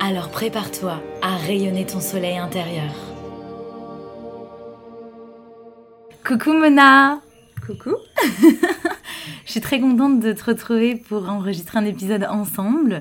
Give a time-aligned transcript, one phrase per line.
[0.00, 2.92] Alors prépare-toi à rayonner ton soleil intérieur.
[6.24, 7.20] Coucou Mona
[7.66, 7.96] Coucou
[9.44, 13.00] Je suis très contente de te retrouver pour enregistrer un épisode ensemble.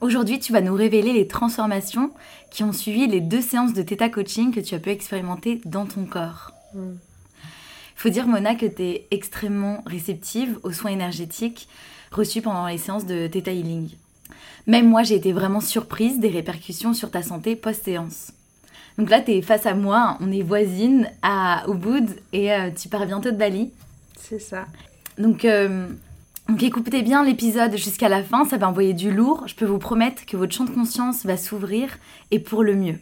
[0.00, 2.10] Aujourd'hui, tu vas nous révéler les transformations
[2.50, 5.84] qui ont suivi les deux séances de Theta Coaching que tu as pu expérimenter dans
[5.84, 6.52] ton corps.
[6.74, 6.98] Il mm.
[7.94, 11.68] faut dire, Mona, que tu es extrêmement réceptive aux soins énergétiques
[12.10, 13.90] reçus pendant les séances de Theta Healing.
[14.66, 18.32] Même moi, j'ai été vraiment surprise des répercussions sur ta santé post-séance.
[18.98, 22.88] Donc là, tu es face à moi, on est voisines à Ubud et euh, tu
[22.88, 23.70] pars bientôt de Bali.
[24.18, 24.66] C'est ça.
[25.18, 25.86] Donc, euh,
[26.48, 29.44] donc écoutez bien l'épisode jusqu'à la fin, ça va envoyer du lourd.
[29.46, 31.98] Je peux vous promettre que votre champ de conscience va s'ouvrir
[32.30, 32.98] et pour le mieux.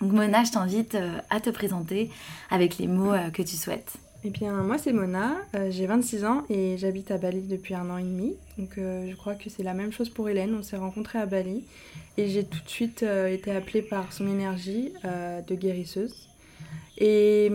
[0.00, 2.10] Donc Mona, je t'invite euh, à te présenter
[2.50, 4.01] avec les mots que tu souhaites.
[4.24, 7.90] Eh bien, moi, c'est Mona, euh, j'ai 26 ans et j'habite à Bali depuis un
[7.90, 8.36] an et demi.
[8.56, 10.54] Donc, euh, je crois que c'est la même chose pour Hélène.
[10.54, 11.64] On s'est rencontrés à Bali
[12.16, 16.28] et j'ai tout de suite euh, été appelée par son énergie de guérisseuse.
[16.98, 17.50] Et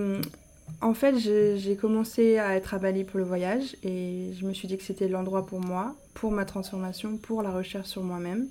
[0.81, 4.67] en fait, j'ai commencé à être à Bali pour le voyage et je me suis
[4.67, 8.47] dit que c'était l'endroit pour moi, pour ma transformation, pour la recherche sur moi-même.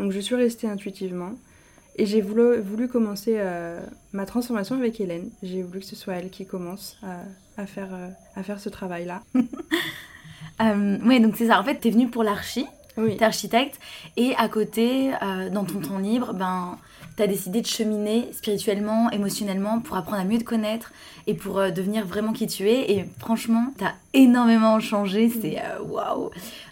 [0.00, 1.34] Donc, je suis restée intuitivement.
[1.96, 3.38] Et j'ai voulu, voulu, commencer
[4.12, 5.30] ma transformation avec Hélène.
[5.42, 7.22] J'ai voulu que ce soit elle qui commence à
[7.66, 9.22] faire, euh, à faire ce travail-là.
[10.60, 11.60] euh, oui, donc c'est ça.
[11.60, 12.66] En fait, tu es venue pour l'archi,
[12.96, 13.16] oui.
[13.16, 13.78] tu es architecte,
[14.16, 16.78] et à côté, euh, dans ton temps libre, ben,
[17.16, 20.92] tu as décidé de cheminer spirituellement, émotionnellement, pour apprendre à mieux te connaître
[21.26, 22.92] et pour euh, devenir vraiment qui tu es.
[22.92, 25.28] Et franchement, tu as énormément changé.
[25.28, 26.30] C'est waouh!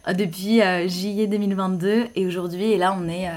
[0.09, 3.29] Depuis juillet 2022 et aujourd'hui, et là, on est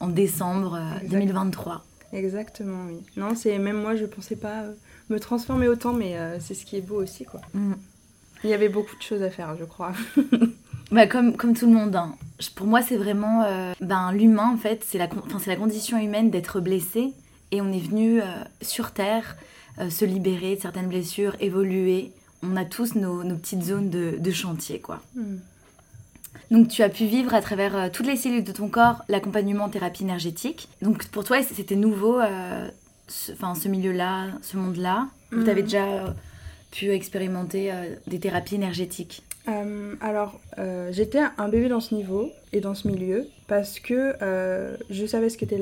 [0.00, 1.84] en décembre 2023.
[2.12, 3.02] Exactement, oui.
[3.16, 4.64] Non, c'est même moi, je pensais pas
[5.10, 7.40] me transformer autant, mais euh, c'est ce qui est beau aussi, quoi.
[7.54, 7.74] Mm.
[8.44, 9.92] Il y avait beaucoup de choses à faire, je crois.
[10.92, 11.96] bah, comme, comme tout le monde.
[11.96, 12.14] Hein.
[12.54, 15.08] Pour moi, c'est vraiment euh, ben, l'humain, en fait, c'est la,
[15.46, 17.12] la condition humaine d'être blessé.
[17.50, 18.26] Et on est venu euh,
[18.60, 19.36] sur Terre
[19.90, 22.10] se libérer de certaines blessures, évoluer.
[22.42, 25.00] On a tous nos, nos petites zones de, de chantier, quoi.
[25.14, 25.36] Mm.
[26.50, 30.02] Donc tu as pu vivre à travers toutes les cellules de ton corps l'accompagnement thérapie
[30.02, 30.68] énergétique.
[30.82, 32.20] Donc pour toi c'était nouveau
[33.08, 36.10] ce, enfin, ce milieu-là, ce monde-là Ou tu avais déjà euh,
[36.70, 40.38] pu expérimenter euh, des thérapies énergétiques euh, alors,
[40.90, 44.14] j'étais un bébé dans ce niveau et dans ce milieu parce que
[44.90, 45.58] je savais ce qu'était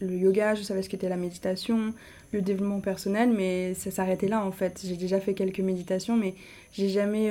[0.00, 1.94] le yoga, je savais ce qu'était la méditation,
[2.32, 4.80] le développement personnel, mais ça s'arrêtait là en fait.
[4.84, 6.34] J'ai déjà fait quelques méditations, mais
[6.72, 7.30] j'ai jamais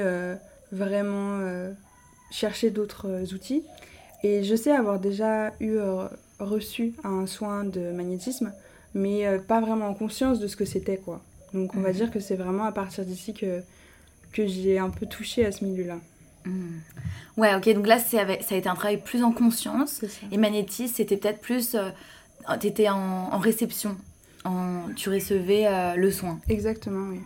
[0.71, 1.41] vraiment
[2.31, 3.63] cherché d'autres outils.
[4.23, 5.77] Et je sais avoir déjà eu
[6.39, 8.53] reçu un soin de magnétisme
[8.93, 11.21] mais euh, pas vraiment en conscience de ce que c'était, quoi.
[11.53, 11.95] Donc on va mhm.
[11.95, 13.61] dire que c'est vraiment à partir d'ici que,
[14.31, 15.97] que j'ai un peu touché à ce milieu-là.
[16.45, 16.81] Mhm.
[17.37, 20.01] Ouais, ok, donc là ça a été un travail plus en conscience.
[20.31, 21.75] Et magnétisme, c'était peut-être plus.
[21.75, 21.89] Euh,
[22.59, 22.97] tu étais en,
[23.31, 23.95] en, réception,
[24.45, 26.39] en, tu recevais euh, le soin.
[26.49, 27.19] Exactement, oui.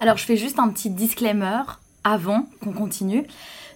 [0.00, 1.62] Alors je fais juste un petit disclaimer
[2.04, 3.24] avant qu'on continue.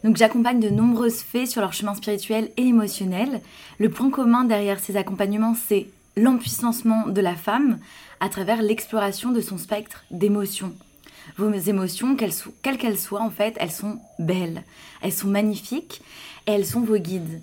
[0.05, 3.41] Donc j'accompagne de nombreuses fées sur leur chemin spirituel et émotionnel.
[3.79, 5.87] Le point commun derrière ces accompagnements, c'est
[6.17, 7.79] l'empuissancement de la femme
[8.21, 10.75] à travers l'exploration de son spectre d'émotions.
[11.37, 14.63] Vos émotions, quelles qu'elles soient, en fait, elles sont belles,
[15.01, 16.03] elles sont magnifiques
[16.47, 17.41] et elles sont vos guides.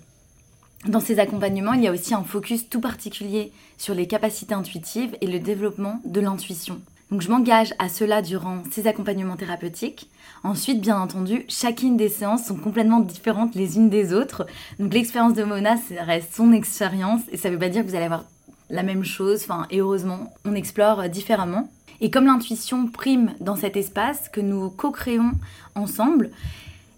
[0.86, 5.16] Dans ces accompagnements, il y a aussi un focus tout particulier sur les capacités intuitives
[5.20, 6.80] et le développement de l'intuition.
[7.10, 10.08] Donc je m'engage à cela durant ces accompagnements thérapeutiques.
[10.44, 14.46] Ensuite, bien entendu, chacune des séances sont complètement différentes les unes des autres.
[14.78, 17.88] Donc l'expérience de Mona, ça reste son expérience et ça ne veut pas dire que
[17.88, 18.24] vous allez avoir
[18.70, 21.70] la même chose, enfin, et heureusement, on explore différemment.
[22.00, 25.32] Et comme l'intuition prime dans cet espace que nous co-créons
[25.74, 26.30] ensemble,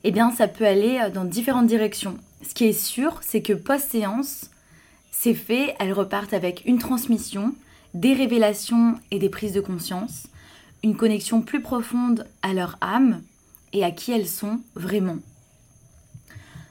[0.04, 2.16] eh bien, ça peut aller dans différentes directions.
[2.46, 4.50] Ce qui est sûr, c'est que post-séance,
[5.10, 7.54] ces fées, elles repartent avec une transmission,
[7.94, 10.26] des révélations et des prises de conscience,
[10.82, 13.22] une connexion plus profonde à leur âme
[13.72, 15.18] et à qui elles sont vraiment.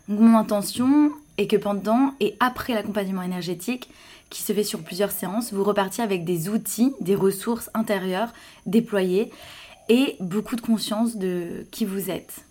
[0.07, 3.89] Donc, mon intention est que pendant et après l'accompagnement énergétique,
[4.31, 8.33] qui se fait sur plusieurs séances, vous repartiez avec des outils, des ressources intérieures
[8.65, 9.31] déployées
[9.89, 12.45] et beaucoup de conscience de qui vous êtes.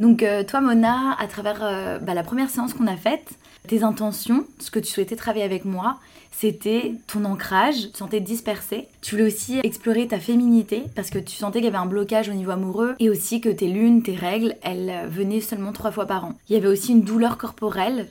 [0.00, 3.30] Donc euh, toi Mona, à travers euh, bah, la première séance qu'on a faite,
[3.66, 5.98] tes intentions, ce que tu souhaitais travailler avec moi,
[6.32, 8.88] c'était ton ancrage, tu sentais dispersé.
[9.00, 12.28] Tu voulais aussi explorer ta féminité parce que tu sentais qu'il y avait un blocage
[12.28, 15.92] au niveau amoureux et aussi que tes lunes, tes règles, elles euh, venaient seulement trois
[15.92, 16.34] fois par an.
[16.50, 18.08] Il y avait aussi une douleur corporelle,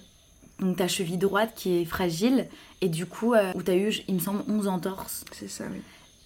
[0.60, 2.48] donc ta cheville droite qui est fragile
[2.82, 5.26] et du coup où tu as eu, il me semble, 11 entorses.
[5.32, 5.82] C'est ça, oui.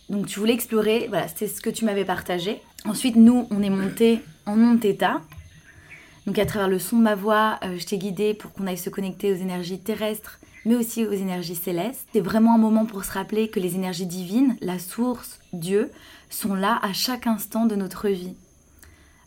[0.09, 2.61] Donc tu voulais explorer, voilà, c'était ce que tu m'avais partagé.
[2.85, 5.21] Ensuite, nous, on est monté en mon état.
[6.25, 8.77] Donc à travers le son de ma voix, euh, je t'ai guidé pour qu'on aille
[8.77, 12.07] se connecter aux énergies terrestres, mais aussi aux énergies célestes.
[12.13, 15.91] C'est vraiment un moment pour se rappeler que les énergies divines, la source, Dieu,
[16.29, 18.35] sont là à chaque instant de notre vie,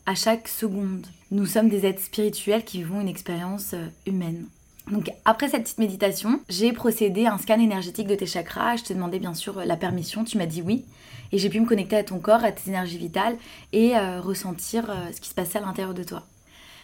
[0.07, 1.07] à chaque seconde.
[1.31, 4.47] Nous sommes des êtres spirituels qui vivons une expérience euh, humaine.
[4.91, 8.77] Donc après cette petite méditation, j'ai procédé à un scan énergétique de tes chakras.
[8.77, 10.85] Je t'ai demandé bien sûr la permission, tu m'as dit oui.
[11.31, 13.37] Et j'ai pu me connecter à ton corps, à tes énergies vitales
[13.73, 16.25] et euh, ressentir ce qui se passait à l'intérieur de toi.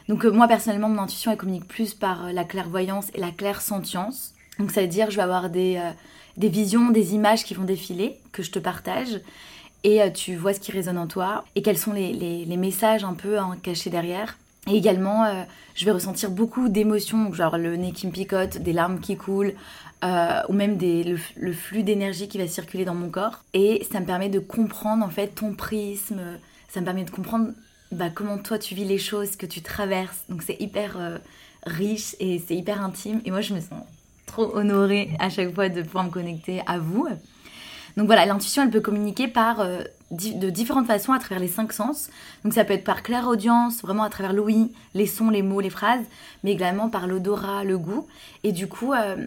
[0.08, 3.30] Donc euh, moi personnellement, mon intuition, elle communique plus par euh, la clairvoyance et la
[3.30, 4.34] clairsentience.
[4.58, 5.90] Donc ça veut dire, je vais avoir des, euh,
[6.36, 9.20] des visions, des images qui vont défiler, que je te partage.
[9.84, 13.14] Et tu vois ce qui résonne en toi et quels sont les, les, messages un
[13.14, 14.36] peu hein, cachés derrière.
[14.66, 19.00] Et également, je vais ressentir beaucoup d'émotions, genre le nez qui me picote, des larmes
[19.00, 19.54] qui coulent,
[20.02, 23.44] ou même des, le, flux d'énergie qui va circuler dans mon corps.
[23.54, 26.20] Et ça me permet de comprendre en fait ton prisme,
[26.68, 27.52] ça me permet de comprendre
[27.92, 30.24] bah, comment toi tu vis les choses, que tu traverses.
[30.28, 31.18] Donc c'est hyper euh,
[31.64, 33.20] riche et c'est hyper intime.
[33.24, 33.82] Et moi je me sens
[34.26, 37.08] trop honorée à chaque fois de pouvoir me connecter à vous.
[37.96, 41.72] Donc voilà, l'intuition elle peut communiquer par euh, de différentes façons à travers les cinq
[41.72, 42.08] sens.
[42.44, 45.60] Donc ça peut être par claire audience, vraiment à travers l'ouïe, les sons, les mots,
[45.60, 46.04] les phrases,
[46.44, 48.06] mais également par l'odorat, le goût.
[48.42, 49.26] Et du coup, euh,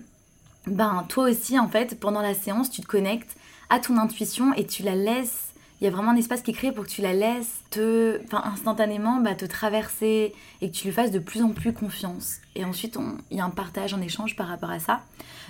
[0.67, 3.35] ben toi aussi en fait, pendant la séance, tu te connectes
[3.69, 5.51] à ton intuition et tu la laisses
[5.81, 8.21] il y a vraiment un espace qui est créé pour que tu la laisses te,
[8.25, 10.31] enfin, instantanément bah, te traverser
[10.61, 12.35] et que tu lui fasses de plus en plus confiance.
[12.53, 12.99] Et ensuite,
[13.31, 15.01] il y a un partage, un échange par rapport à ça.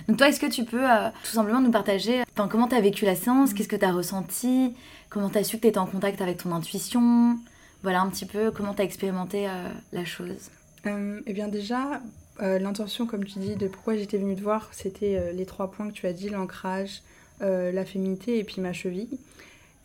[0.08, 2.80] Donc toi, est-ce que tu peux euh, tout simplement nous partager enfin, comment tu as
[2.80, 4.72] vécu la séance, qu'est-ce que tu as ressenti,
[5.12, 7.38] comment tu as su que tu étais en contact avec ton intuition?
[7.82, 10.50] Voilà un petit peu comment tu as expérimenté euh, la chose.
[10.86, 12.00] Euh, eh bien déjà,
[12.40, 15.92] l'intention, comme tu dis, de pourquoi j'étais venue te voir, c'était les trois points que
[15.92, 17.02] tu as dit, l'ancrage,
[17.40, 19.18] la féminité et puis ma cheville.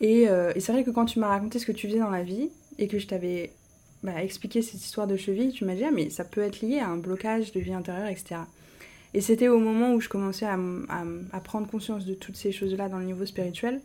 [0.02, 2.22] Euh, et, c'est vrai que quand tu m'as raconté ce que tu faisais dans la
[2.22, 3.52] vie et que je t'avais
[4.02, 6.78] bah, expliqué cette histoire de cheville, tu m'as dit ah, mais ça peut être lié
[6.78, 8.42] à un blocage de vie intérieure, etc.
[9.14, 12.98] Et c'était au moment où je commençais à, prendre conscience de toutes ces choses-là dans
[12.98, 13.80] le niveau spirituel.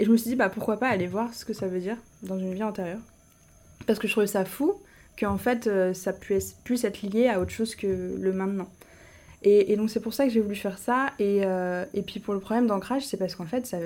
[0.00, 1.98] Et je me suis dit, bah pourquoi pas aller voir ce que ça veut dire
[2.22, 3.02] dans une vie antérieure.
[3.86, 4.74] Parce que je trouvais ça fou
[5.18, 8.68] qu'en fait euh, ça puisse, puisse, être lié à autre chose que le maintenant.
[9.42, 11.10] Et, donc c'est pour ça que j'ai voulu faire ça.
[11.18, 13.76] Et, euh, et puis pour le problème d'ancrage, c'est parce qu'en fait ça,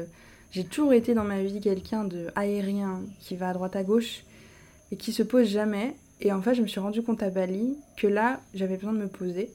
[0.53, 4.23] j'ai toujours été dans ma vie quelqu'un de aérien qui va à droite à gauche
[4.93, 5.97] et qui se pose jamais.
[6.21, 8.99] Et en fait, je me suis rendu compte à Bali que là, j'avais besoin de
[8.99, 9.51] me poser.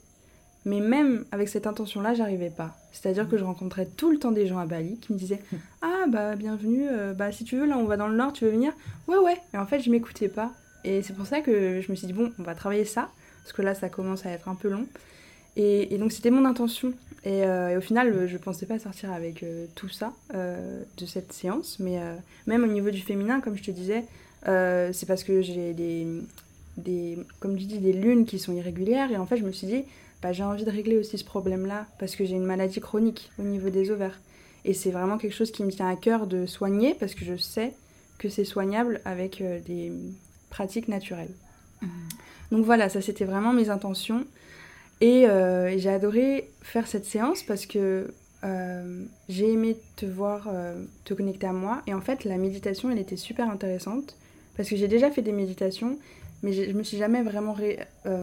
[0.69, 2.77] Mais même avec cette intention-là, j'arrivais pas.
[2.91, 5.41] C'est-à-dire que je rencontrais tout le temps des gens à Bali qui me disaient
[5.81, 8.45] Ah, bah, bienvenue, euh, bah, si tu veux, là, on va dans le nord, tu
[8.45, 8.71] veux venir?
[9.07, 9.35] Ouais, ouais.
[9.55, 10.51] Et en fait, je m'écoutais pas.
[10.83, 13.09] Et c'est pour ça que je me suis dit Bon, on va travailler ça,
[13.41, 14.85] parce que là, ça commence à être un peu long.
[15.55, 16.93] Et, donc, c'était mon intention.
[17.25, 21.79] Euh, et, au final, je pensais pas sortir avec euh, tout ça de cette séance,
[21.79, 21.99] mais
[22.45, 24.05] même au niveau du féminin, comme je te disais,
[24.45, 26.05] c'est parce que j'ai des,
[26.79, 29.67] des, comme tu dis, des lunes qui sont irrégulières, et en fait, je me suis
[29.67, 29.83] dit,
[30.21, 33.43] bah, j'ai envie de régler aussi ce problème-là, parce que j'ai une maladie chronique au
[33.43, 34.19] niveau des ovaires.
[34.65, 37.37] Et c'est vraiment quelque chose qui me tient à cœur de soigner, parce que je
[37.37, 37.73] sais
[38.17, 39.93] que c'est soignable avec des
[40.49, 41.33] pratiques naturelles.
[41.81, 41.87] Mmh.
[42.51, 44.25] Donc voilà, ça c'était vraiment mes intentions.
[45.01, 48.13] Euh, et j'ai adoré faire cette séance parce que
[48.43, 51.81] euh, j'ai aimé te voir euh, te connecter à moi.
[51.87, 54.17] Et en fait, la méditation, elle était super intéressante
[54.57, 55.97] parce que j'ai déjà fait des méditations,
[56.43, 57.55] mais je me suis jamais vraiment.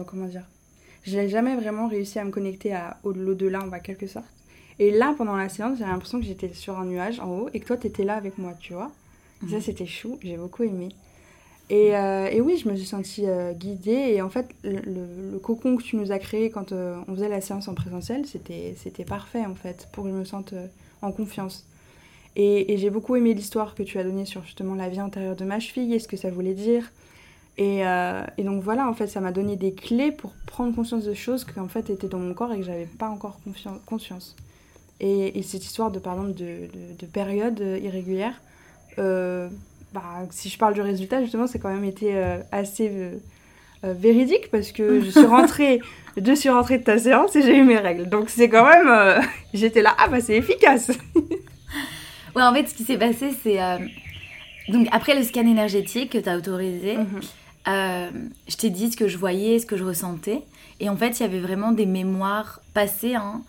[0.07, 0.47] comment dire?
[1.03, 4.25] J'ai jamais vraiment réussi à me connecter à au-delà, en va quelque sorte.
[4.79, 7.59] Et là, pendant la séance, j'ai l'impression que j'étais sur un nuage en haut et
[7.59, 8.91] que toi, tu étais là avec moi, tu vois?
[9.49, 9.61] Ça, mhm.
[9.61, 10.89] c'était chou, j'ai beaucoup aimé.
[11.71, 14.13] Euh, et, oui, je me suis sentie euh, guidée.
[14.13, 17.41] Et en fait, le, cocon que tu nous as créé quand euh, on faisait la
[17.41, 20.53] séance en présentiel, c'était parfait en fait, pour que je me sente
[21.01, 21.65] en confiance.
[22.35, 25.45] Et, j'ai beaucoup aimé l'histoire que tu as donnée sur justement la vie intérieure de
[25.45, 26.91] ma cheville et ce que ça voulait dire.
[27.57, 27.83] Et,
[28.43, 31.59] donc voilà, en fait, ça m'a donné des clés pour prendre conscience de choses qui
[31.59, 33.39] en fait étaient dans mon corps et que j'avais pas encore
[33.85, 34.35] conscience.
[34.99, 38.39] Et, cette histoire de, par exemple, de, de, de périodes irrégulières,
[39.93, 43.11] bah, si je parle du résultat, justement, c'est quand même été euh, assez euh,
[43.83, 45.79] euh, véridique parce que je suis rentrée,
[46.23, 48.09] je suis rentrée de ta séance et j'ai eu mes règles.
[48.09, 49.21] Donc c'est quand même,
[49.53, 50.91] j'étais là, ah bah c'est efficace.
[52.35, 53.59] ouais, en fait, ce qui s'est passé, c'est
[54.67, 56.97] donc après le scan énergétique que tu as autorisé.
[56.97, 57.21] Mhm.
[57.67, 58.09] Euh,
[58.47, 60.43] je t'ai dit ce que je voyais, ce que je ressentais.
[60.79, 63.41] Et en fait, il y avait vraiment des mémoires passées hein,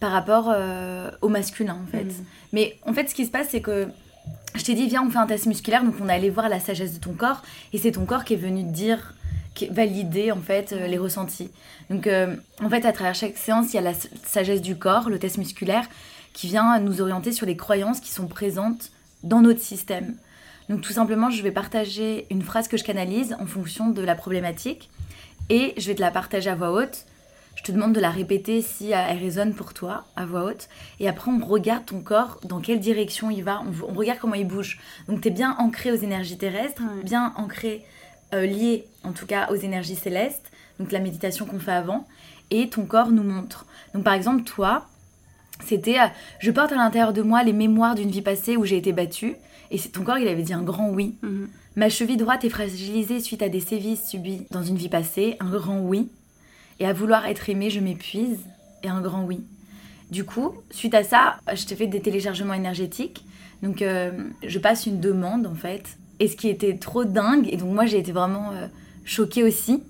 [0.00, 2.04] par rapport euh, au masculin, en fait.
[2.04, 2.24] Mhm.
[2.52, 3.88] Mais en fait, ce qui se passe, c'est que
[4.54, 5.84] je t'ai dit, viens, on fait un test musculaire.
[5.84, 7.42] Donc, on est allé voir la sagesse de ton corps.
[7.72, 9.14] Et c'est ton corps qui est venu te dire,
[9.70, 11.50] valider, en fait, euh, les ressentis.
[11.90, 15.08] Donc, euh, en fait, à travers chaque séance, il y a la sagesse du corps,
[15.08, 15.86] le test musculaire,
[16.32, 18.90] qui vient nous orienter sur les croyances qui sont présentes
[19.22, 20.14] dans notre système.
[20.68, 24.14] Donc tout simplement, je vais partager une phrase que je canalise en fonction de la
[24.14, 24.90] problématique
[25.48, 27.06] et je vais te la partager à voix haute.
[27.54, 30.68] Je te demande de la répéter si elle résonne pour toi à voix haute.
[31.00, 34.34] Et après, on regarde ton corps, dans quelle direction il va, on, on regarde comment
[34.34, 34.78] il bouge.
[35.08, 37.84] Donc tu es bien ancré aux énergies terrestres, bien ancré,
[38.34, 42.06] euh, lié en tout cas aux énergies célestes, donc la méditation qu'on fait avant.
[42.50, 43.66] Et ton corps nous montre.
[43.94, 44.86] Donc par exemple, toi,
[45.64, 46.06] c'était euh,
[46.40, 49.36] je porte à l'intérieur de moi les mémoires d'une vie passée où j'ai été battue.
[49.70, 51.16] Et ton corps, il avait dit un grand oui.
[51.22, 51.48] Mhm.
[51.76, 55.50] Ma cheville droite est fragilisée suite à des sévices subis dans une vie passée, un
[55.50, 56.08] grand oui.
[56.80, 58.38] Et à vouloir être aimée, je m'épuise,
[58.82, 59.44] et un grand oui.
[60.10, 63.24] Du coup, suite à ça, je t'ai fait des téléchargements énergétiques.
[63.62, 64.12] Donc, euh,
[64.46, 65.96] je passe une demande en fait.
[66.20, 68.68] Et ce qui était trop dingue, et donc moi j'ai été vraiment euh,
[69.04, 69.82] choquée aussi,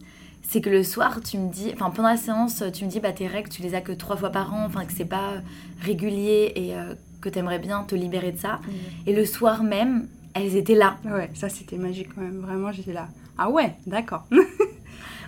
[0.42, 3.12] c'est que le soir, tu me dis, enfin pendant la séance, tu me dis, bah
[3.12, 5.35] tes règles, tu les as que trois fois par an, enfin que c'est pas
[5.80, 8.61] régulier et euh, que t'aimerais bien te libérer de ça.
[9.07, 10.97] Et le soir même, elles étaient là.
[11.05, 12.41] Ouais, ça c'était magique quand même.
[12.41, 13.09] Vraiment, j'étais là.
[13.39, 14.25] Ah ouais, d'accord.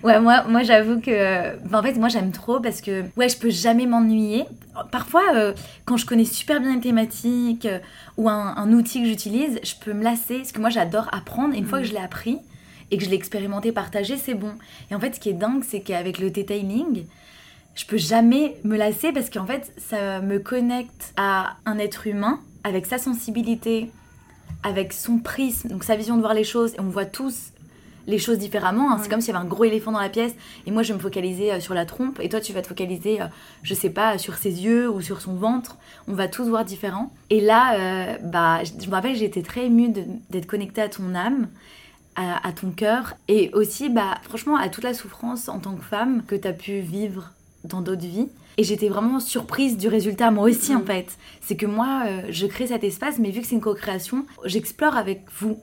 [0.04, 1.56] Ouais, moi, moi j'avoue que.
[1.66, 4.44] enfin, en fait, moi j'aime trop parce que, ouais, je peux jamais m'ennuyer.
[4.92, 5.52] Parfois, euh,
[5.86, 7.80] quand je connais super bien une thématique euh,
[8.16, 11.54] ou un, un outil que j'utilise, je peux me lasser parce que moi j'adore apprendre.
[11.54, 12.38] Et une fois que je l'ai appris
[12.90, 14.52] et que je l'ai expérimenté, partagé, c'est bon.
[14.90, 17.04] Et en fait, ce qui est dingue, c'est qu'avec le detailing,
[17.78, 22.40] je peux jamais me lasser parce qu'en fait, ça me connecte à un être humain
[22.64, 23.92] avec sa sensibilité,
[24.64, 26.74] avec son prisme, donc sa vision de voir les choses.
[26.74, 27.52] Et on voit tous
[28.08, 28.90] les choses différemment.
[28.90, 28.98] hein.
[29.00, 30.32] C'est comme s'il y avait un gros éléphant dans la pièce
[30.66, 32.66] et moi je vais me focaliser euh, sur la trompe et toi tu vas te
[32.66, 33.26] focaliser, euh,
[33.62, 35.76] je sais pas, sur ses yeux ou sur son ventre.
[36.08, 37.12] On va tous voir différent.
[37.30, 39.90] Et là, euh, bah, je me rappelle, j'étais très émue
[40.30, 41.46] d'être connectée à ton âme.
[42.16, 45.84] À, à ton cœur et aussi bah franchement à toute la souffrance en tant que
[45.84, 47.30] femme que tu as pu vivre
[47.68, 50.86] dans d'autres vies et j'étais vraiment surprise du résultat moi aussi en Mhm.
[50.86, 54.26] fait c'est que moi euh, je crée cet espace mais vu que c'est une co-création
[54.44, 55.58] j'explore avec vous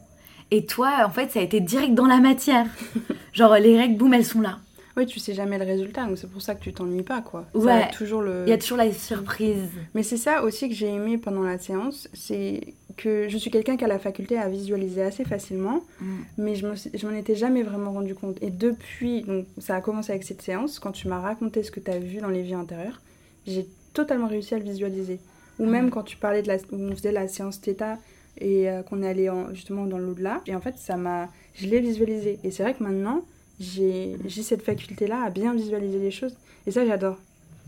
[0.52, 2.68] et toi, en fait, ça a été direct dans la matière.
[3.34, 4.60] Genre, les règles, boum, elles sont là.
[4.96, 7.46] Oui, tu sais jamais le résultat, donc c'est pour ça que tu t'ennuies pas, quoi.
[7.54, 7.72] Ça Ouais.
[7.84, 8.44] a toujours le.
[8.46, 9.58] Il y a toujours la surprise.
[9.96, 13.76] Mais c'est ça aussi que j'ai aimé pendant la séance, c'est que je suis quelqu'un
[13.78, 16.06] qui a la faculté à visualiser assez facilement, Mm.
[16.38, 16.74] mais je me
[17.10, 18.38] m'en étais jamais vraiment rendu compte.
[18.42, 21.80] Et depuis, donc ça a commencé avec cette séance, quand tu m'as raconté ce que
[21.80, 23.02] tu as vu dans les vies antérieures,
[23.46, 25.20] j'ai totalement réussi à le visualiser.
[25.60, 25.70] Ou Mm.
[25.70, 27.98] même quand tu parlais de la, où on faisait la séance Theta
[28.40, 31.68] et euh, qu'on est allé en- justement dans l'au-delà, et en fait ça m'a, je
[31.68, 32.40] l'ai visualisé.
[32.44, 33.24] Et c'est vrai que maintenant
[33.60, 36.36] j'ai j'ai cette faculté-là à bien visualiser les choses,
[36.68, 37.18] et ça j'adore.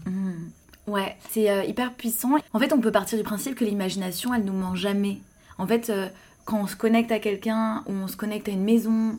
[0.05, 0.31] Mm.
[0.87, 2.31] Ouais, c'est euh, hyper puissant.
[2.53, 5.17] En fait, on peut partir du principe que l'imagination, elle nous ment jamais.
[5.57, 6.07] En fait, euh,
[6.45, 9.17] quand on se connecte à quelqu'un, ou on se connecte à une maison,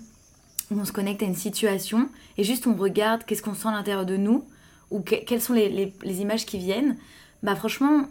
[0.71, 2.09] ou on se connecte à une situation,
[2.39, 4.45] et juste on regarde qu'est-ce qu'on sent à l'intérieur de nous,
[4.91, 6.97] ou que- quelles sont les, images qui viennent,
[7.43, 8.05] bah franchement,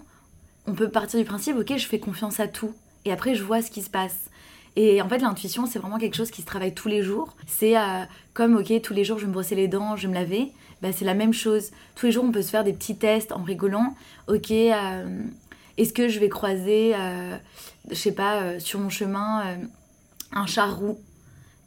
[0.68, 2.74] on peut partir du principe, ok, je fais confiance à tout,
[3.06, 4.30] et après je vois ce qui se passe.
[4.76, 7.36] Et en fait, l'intuition, c'est vraiment quelque chose qui se travaille tous les jours.
[7.48, 8.04] C'est euh,
[8.36, 10.52] comme, ok, tous les jours, je vais me brosser les dents, je vais me laver.
[10.82, 11.72] Bah, c'est la même chose.
[11.96, 13.96] Tous les jours, on peut se faire des petits tests en rigolant.
[14.28, 15.24] Ok, euh,
[15.78, 17.36] est-ce que je vais croiser, euh,
[17.90, 19.56] je sais pas, euh, sur mon chemin, euh,
[20.34, 21.00] un chat roux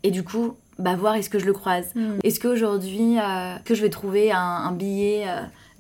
[0.03, 1.93] Et du coup, bah, voir est-ce que je le croise.
[2.25, 3.17] Est-ce qu'aujourd'hui,
[3.65, 5.27] que je vais trouver un, un billet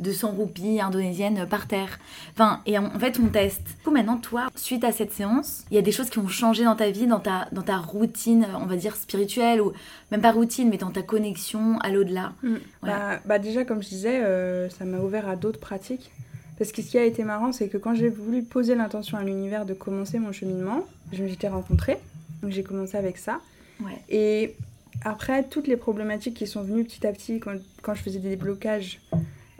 [0.01, 1.99] de 100 roupies indonésiennes par terre
[2.33, 3.63] Enfin, et en, en fait, on teste.
[3.63, 6.29] Du coup, maintenant, toi, suite à cette séance, il y a des choses qui ont
[6.29, 9.73] changé dans ta vie, dans ta, dans ta routine, on va dire spirituelle, ou
[10.11, 12.33] même pas routine, mais dans ta connexion à l'au-delà.
[12.43, 12.55] Mm.
[12.83, 16.11] Bah, bah déjà, comme je disais, euh, ça m'a ouvert à d'autres pratiques.
[16.59, 19.25] Parce que ce qui a été marrant, c'est que quand j'ai voulu poser l'intention à
[19.25, 21.99] l'univers de commencer mon cheminement, je m'étais rencontrée.
[22.43, 23.41] Donc j'ai commencé avec ça.
[23.83, 23.99] Ouais.
[24.11, 24.57] Et
[25.03, 28.37] après, toutes les problématiques qui sont venues petit à petit quand, quand je faisais des
[28.37, 29.01] blocages,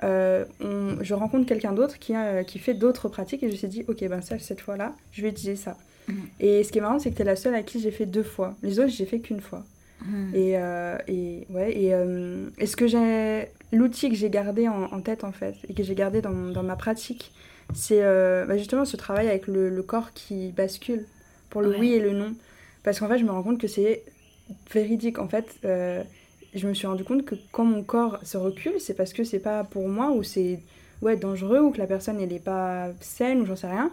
[0.03, 2.15] euh, on- je rencontre quelqu'un d'autre qui,
[2.47, 5.23] qui fait d'autres pratiques et je me suis dit, ok, ben ça, cette fois-là, je
[5.23, 5.77] vais utiliser ça.
[6.09, 6.17] Mhm.
[6.41, 8.07] Et ce qui est marrant, c'est que tu es la seule à qui j'ai fait
[8.07, 8.57] deux fois.
[8.63, 9.65] Les autres, j'ai fait qu'une fois.
[10.05, 10.35] Mm.
[10.35, 15.01] Et, euh, et ouais, et euh, est-ce que j'ai l'outil que j'ai gardé en, en
[15.03, 17.33] tête en fait et que j'ai gardé dans, dans ma pratique,
[17.75, 21.05] c'est bah, justement ce travail avec le, le corps qui bascule
[21.51, 21.77] pour le Ouais.
[21.81, 22.35] oui et le non.
[22.83, 24.03] Parce qu'en fait, je me rends compte que c'est
[24.73, 25.19] véridique.
[25.19, 25.47] En fait,
[26.55, 29.39] je me suis rendu compte que quand mon corps se recule, c'est parce que c'est
[29.39, 30.61] pas pour moi ou c'est
[31.03, 33.91] ouais dangereux ou que la personne elle est pas saine ou j'en sais rien.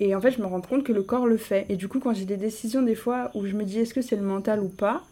[0.00, 1.66] Et en fait, je me rends compte que le corps le fait.
[1.68, 4.02] Et du coup, quand j'ai des décisions des fois où je me dis est-ce que
[4.02, 5.02] c'est le mental ou pas,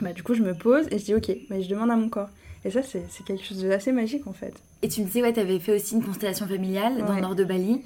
[0.00, 2.08] bah, du coup, je me pose et je dis ok, mais je demande à mon
[2.08, 2.30] corps.
[2.64, 4.54] Et ça, c'est quelque chose d'assez magique en fait.
[4.82, 7.34] Et tu me disais, ouais, tu avais fait aussi une constellation familiale dans le nord
[7.34, 7.82] de Bali.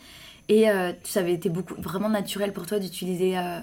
[0.49, 3.61] Et euh, ça avait été beaucoup, vraiment naturel pour toi d'utiliser euh,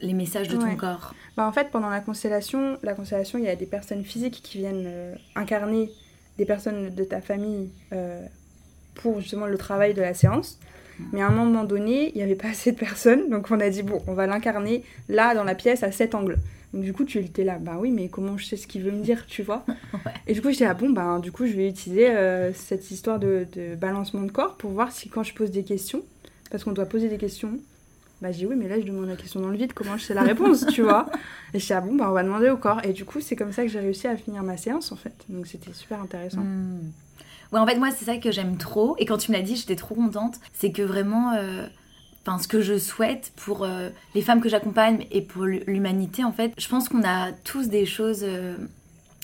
[0.00, 1.14] les messages de ton corps.
[1.36, 4.58] Bah, en fait, pendant la constellation, la constellation, il y a des personnes physiques qui
[4.58, 5.90] viennent euh, incarner
[6.36, 7.70] des personnes de ta famille
[8.94, 10.58] pour justement le travail de la séance.
[10.98, 11.04] Mm.
[11.12, 13.70] Mais à un moment donné, il n'y avait pas assez de personnes, donc on a
[13.70, 16.38] dit bon, on va l'incarner là dans la pièce à cet angle.
[16.74, 18.90] Donc du coup, tu étais là, bah oui, mais comment je sais ce qu'il veut
[18.90, 19.64] me dire, tu vois?
[20.26, 23.18] Et du coup, j'étais ah bon, bah du coup, je vais utiliser euh, cette histoire
[23.18, 26.02] de, de, balancement de corps pour voir si quand je pose des questions,
[26.50, 27.58] parce qu'on doit poser des questions,
[28.20, 30.14] bah j'ai oui, mais là je demande la question dans le vide, comment je sais
[30.14, 31.06] la réponse, tu vois
[31.54, 32.84] Et je ah bon, bah on va demander au corps.
[32.84, 35.14] Et du coup, c'est comme ça que j'ai réussi à finir ma séance en fait.
[35.28, 36.40] Donc c'était super intéressant.
[36.40, 36.90] Hmm.
[37.52, 38.96] Ouais, en fait, moi, c'est ça que j'aime trop.
[38.98, 40.36] Et quand tu me l'as dit, j'étais trop contente.
[40.52, 41.32] C'est que vraiment.
[41.32, 41.66] Euh,
[42.26, 46.32] enfin, ce que je souhaite pour euh, les femmes que j'accompagne et pour l'humanité, en
[46.32, 48.56] fait, je pense qu'on a tous des choses euh,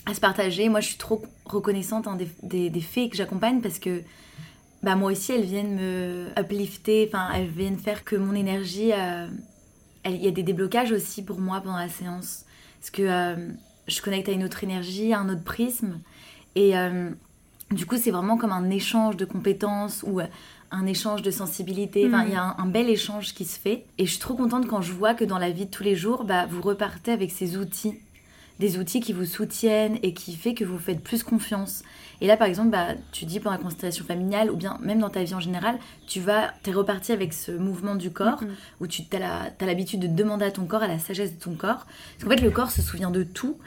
[0.05, 0.69] à se partager.
[0.69, 4.01] Moi, je suis trop reconnaissante hein, des, des, fées que j'accompagne parce que
[4.85, 8.91] bah, moi aussi, elles viennent me uplifter, enfin, elles viennent faire que mon énergie.
[8.93, 9.27] Euh,
[10.05, 12.45] il y a des déblocages aussi pour moi pendant la séance.
[12.79, 13.35] Parce que
[13.87, 15.99] je connecte à une autre énergie, à un autre prisme.
[16.53, 16.75] Et
[17.71, 20.21] du coup, c'est vraiment comme un échange de compétences ou
[20.71, 22.05] un échange de sensibilité.
[22.07, 22.55] Enfin, il y a mm.
[22.57, 23.85] un, bel échange qui se fait.
[23.97, 25.95] Et je suis trop contente quand je vois que dans la vie de tous les
[25.95, 27.99] jours, bah, vous repartez avec ces outils.
[28.59, 31.83] Des outils qui vous soutiennent et qui fait que vous faites plus confiance.
[32.21, 35.09] Et là, par exemple, bah, tu dis pendant la constellation familiale, ou bien même dans
[35.09, 38.41] ta vie en général, tu vas, es reparti avec ce mouvement du corps,
[38.79, 41.85] où tu as l'habitude de demander à ton corps, à la sagesse de ton corps.
[41.85, 43.57] Parce qu'en fait, le corps se souvient de tout.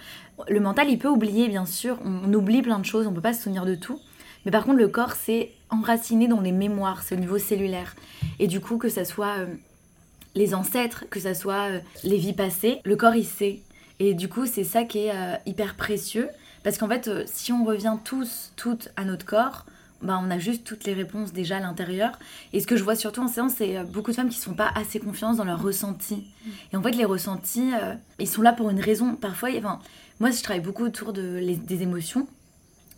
[0.49, 1.99] Le mental, il peut oublier, bien sûr.
[2.05, 4.01] On, on oublie plein de choses, on peut pas se souvenir de tout.
[4.45, 7.95] Mais par contre, le corps, c'est enraciné dans les mémoires, c'est au niveau cellulaire.
[8.39, 9.47] Et du coup, que ça soit euh,
[10.35, 13.61] les ancêtres, que ça soit euh, les vies passées, le corps, il sait.
[13.99, 16.29] Et du coup, c'est ça qui est euh, hyper précieux.
[16.69, 19.65] Parce qu'en fait, si on revient tous, toutes à notre corps,
[20.03, 22.19] bah, on a juste toutes les réponses déjà à l'intérieur.
[22.53, 24.53] Et ce que je vois surtout en séance, c'est beaucoup de femmes qui ne sont
[24.53, 26.27] pas assez confiantes dans leurs ressentis.
[26.71, 27.71] Et en fait, les ressentis,
[28.19, 29.15] ils sont là pour une raison.
[29.15, 29.79] Parfois, enfin,
[30.21, 32.29] moi, je travaille beaucoup autour de des émotions.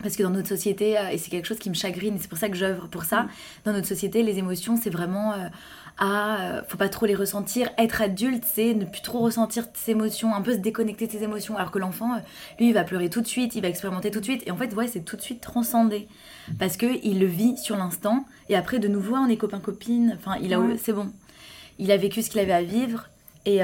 [0.01, 2.27] Parce que dans notre société, euh, et c'est quelque chose qui me chagrine, et c'est
[2.27, 3.29] pour ça que j'œuvre pour ça, mm.
[3.65, 5.47] dans notre société, les émotions, c'est vraiment euh,
[5.97, 7.69] ah, euh, faut pas trop les ressentir.
[7.77, 11.23] Être adulte, c'est ne plus trop ressentir ses émotions, un peu se déconnecter de ses
[11.23, 11.57] émotions.
[11.57, 12.15] Alors que l'enfant,
[12.59, 14.43] lui, il va pleurer tout de suite, il va expérimenter tout de suite.
[14.47, 16.07] Et en fait, ouais, c'est tout de suite transcendé.
[16.57, 20.17] Parce qu'il le vit sur l'instant, et après, de nouveau, on est copain-copine.
[20.17, 21.11] Enfin, il a, c'est bon.
[21.77, 23.09] Il a vécu ce qu'il avait à vivre,
[23.45, 23.61] et,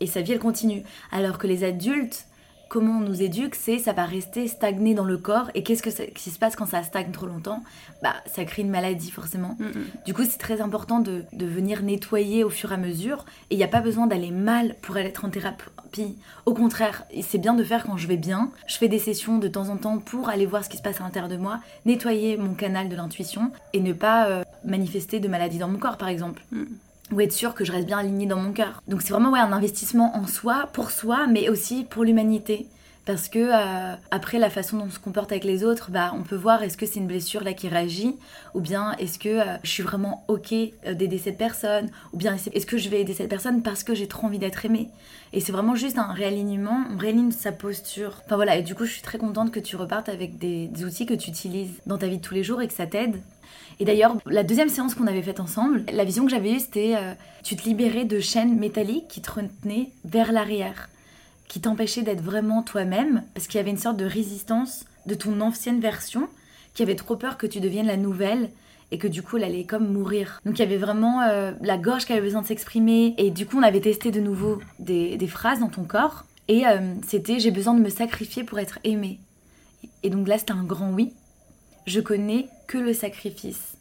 [0.00, 0.82] et sa vie, elle continue.
[1.10, 2.26] Alors que les adultes,
[2.68, 5.50] comment on nous éduque, c'est ça va rester stagné dans le corps.
[5.54, 7.62] Et qu'est-ce que qui se passe quand ça stagne trop longtemps?
[8.02, 9.56] Bah, ça crée une maladie forcément.
[9.58, 9.84] Mm, mm.
[10.04, 13.24] Du coup, c'est très important de, venir nettoyer au fur et à mesure.
[13.50, 16.16] Et il n'y a pas besoin d'aller mal pour être en thérapie.
[16.44, 18.50] Au contraire, c'est bien de faire quand je vais bien.
[18.66, 21.00] Je fais des sessions de temps en temps pour aller voir ce qui se passe
[21.00, 25.28] à l'intérieur de moi, nettoyer mon canal de l'intuition et ne pas euh, manifester de
[25.28, 26.42] maladie dans mon corps, par exemple.
[26.50, 26.64] Mm
[27.12, 28.82] ou être sûr que je reste bien alignée dans mon cœur.
[28.88, 32.66] Donc c'est vraiment un investissement en soi, pour soi, mais aussi pour l'humanité.
[33.06, 36.24] Parce que euh, après la façon dont on se comporte avec les autres, bah, on
[36.24, 38.16] peut voir est-ce que c'est une blessure là qui réagit,
[38.52, 42.34] ou bien est-ce que euh, je suis vraiment ok euh, d'aider cette personne, ou bien
[42.34, 44.88] est-ce que je vais aider cette personne parce que j'ai trop envie d'être aimée.
[45.32, 48.22] Et c'est vraiment juste un réalignement, on réaligne sa posture.
[48.26, 51.06] Enfin voilà, et du coup je suis très contente que tu repartes avec des outils
[51.06, 53.22] que tu utilises dans ta vie de tous les jours et que ça t'aide.
[53.78, 56.94] Et d'ailleurs, la deuxième séance qu'on avait faite ensemble, la vision que j'avais eue, c'était
[57.44, 60.88] tu te libérais de chaînes métalliques qui te retenaient vers l'arrière,
[61.48, 65.40] qui t'empêchaient d'être vraiment toi-même, parce qu'il y avait une sorte de résistance de ton
[65.40, 66.28] ancienne version,
[66.74, 68.50] qui avait trop peur que tu deviennes la nouvelle
[68.90, 70.40] et que du coup elle allait comme mourir.
[70.44, 73.46] Donc il y avait vraiment euh, la gorge qui avait besoin de s'exprimer et du
[73.46, 77.50] coup on avait testé de nouveau des, phrases dans ton corps et euh, c'était j'ai
[77.50, 79.18] besoin de me sacrifier pour être aimé.
[80.02, 81.12] Et donc là c'était un grand oui
[81.86, 83.76] je connais que le sacrifice.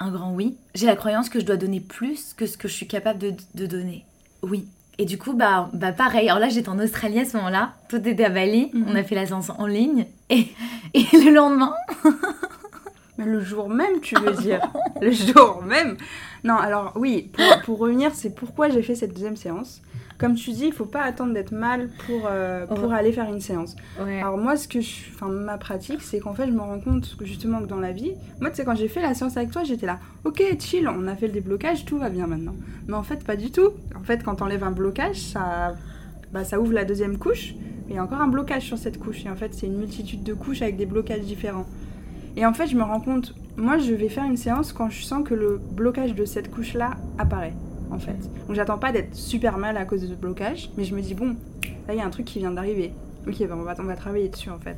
[0.00, 0.56] Un grand oui.
[0.74, 3.20] J'ai la croyance que je dois donner plus que ce que je suis capable
[3.54, 4.04] de, donner.
[4.42, 4.66] Oui.
[4.98, 6.28] Et du coup, bah, bah pareil.
[6.28, 7.74] Alors là, j'étais en Australie à ce moment-là.
[7.88, 8.70] Tout était à Bali.
[8.72, 8.86] Mhm.
[8.88, 10.06] On a fait la séance en ligne.
[10.28, 10.48] Et,
[10.94, 11.72] et le lendemain.
[13.18, 14.60] Mais le jour même, tu veux dire
[15.00, 15.96] Le jour même
[16.44, 19.80] Non, alors oui, pour, pour revenir, c'est pourquoi j'ai fait cette deuxième séance
[20.18, 23.40] comme tu dis, il faut pas attendre d'être mal pour, euh, pour aller faire une
[23.40, 23.76] séance.
[23.98, 27.16] Alors moi, ce que je, enfin, ma pratique, c'est qu'en fait, je me rends compte
[27.16, 29.52] que justement que dans la vie, moi, tu sais, quand j'ai fait la séance avec
[29.52, 32.56] toi, j'étais là, ok, chill, on a fait le déblocage, tout va bien maintenant.
[32.88, 33.70] Mais en fait, pas du tout.
[33.96, 35.76] En fait, quand on enlève un blocage, ça,
[36.32, 37.54] bah, ça ouvre la deuxième couche,
[37.86, 39.24] mais il y a encore un blocage sur cette couche.
[39.24, 41.66] Et en fait, c'est une multitude de couches avec des blocages différents.
[42.36, 45.04] Et en fait, je me rends compte, moi, je vais faire une séance quand je
[45.04, 47.54] sens que le blocage de cette couche-là apparaît
[47.90, 48.18] en fait.
[48.46, 51.14] Donc j'attends pas d'être super mal à cause de ce blocage, mais je me dis
[51.14, 51.36] bon,
[51.86, 52.92] là il y a un truc qui vient d'arriver.
[53.26, 54.76] ok, bah, on, va, on va travailler dessus en fait.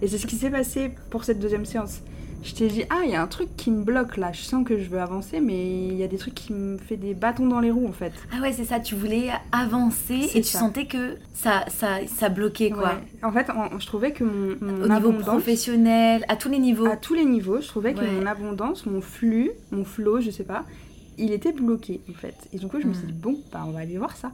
[0.00, 2.02] Et c'est ce qui s'est passé pour cette deuxième séance.
[2.44, 4.30] Je t'ai dit, ah, il y a un truc qui me bloque là.
[4.32, 6.96] Je sens que je veux avancer, mais il y a des trucs qui me fait
[6.96, 8.12] des bâtons dans les roues en fait.
[8.32, 8.78] Ah ouais, c'est ça.
[8.78, 13.00] Tu voulais avancer et tu sentais que ça, ça, ça bloquait quoi.
[13.24, 16.86] En fait, je trouvais que mon, mon Au niveau professionnel, à tous les niveaux.
[16.86, 20.44] À tous les niveaux, je trouvais que mon abondance, mon flux, mon flow, je sais
[20.44, 20.64] pas,
[21.18, 22.48] il était bloqué en fait.
[22.52, 24.32] Et du coup, je me suis dit, bon, bah, on va aller voir ça.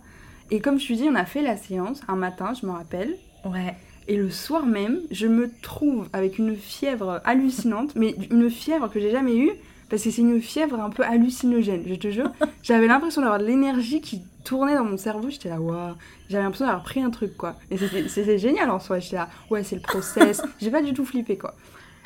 [0.51, 3.17] Et comme je suis dit, on a fait la séance un matin, je me rappelle.
[3.45, 3.75] Ouais.
[4.07, 9.01] Et le soir même, je me trouve avec une fièvre hallucinante, mais une fièvre que
[9.01, 9.51] j'ai jamais eue,
[9.89, 12.31] parce que c'est une fièvre un peu hallucinogène, je te jure.
[12.63, 15.95] J'avais l'impression d'avoir de l'énergie qui tournait dans mon cerveau, j'étais là, waouh,
[16.29, 17.57] j'avais l'impression d'avoir pris un truc, quoi.
[17.71, 21.07] Et c'était génial en soi, j'étais là, ouais, c'est le process, j'ai pas du tout
[21.07, 21.55] flippé, quoi.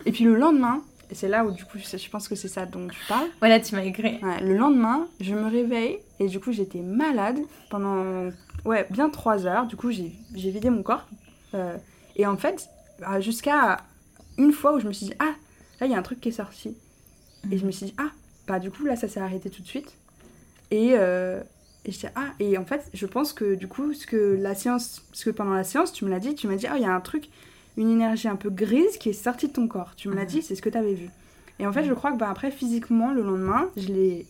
[0.06, 2.66] Et puis le lendemain, et c'est là où du coup je pense que c'est ça
[2.66, 3.28] dont tu parles.
[3.40, 4.20] Voilà, tu m'as écrit.
[4.42, 7.38] le lendemain, je me réveille et du coup j'étais malade
[7.70, 8.30] pendant
[8.64, 9.66] ouais bien trois heures.
[9.66, 11.06] Du coup j'ai vidé mon corps
[11.54, 11.76] euh,
[12.16, 12.68] et en fait,
[12.98, 13.78] bah, jusqu'à
[14.36, 15.34] une fois où je me suis dit, ah,
[15.80, 16.76] là, il y a un truc qui est sorti.
[17.50, 18.10] Et je me suis dit, ah,
[18.46, 19.94] bah du coup, là, ça s'est arrêté tout de suite.
[20.70, 21.40] Et, euh,
[21.84, 25.02] et je ah, et en fait, je pense que du coup, ce que la séance,
[25.10, 26.86] parce que pendant la séance, tu me l'as dit, tu m'as dit, ah, il y
[26.86, 27.28] a un truc,
[27.78, 29.94] une énergie un peu grise qui est sortie de ton corps.
[29.96, 31.08] Tu me l'as dit, c'est ce que tu avais vu.
[31.58, 34.26] Et en fait, je crois que bah, après, physiquement, le lendemain, je l'ai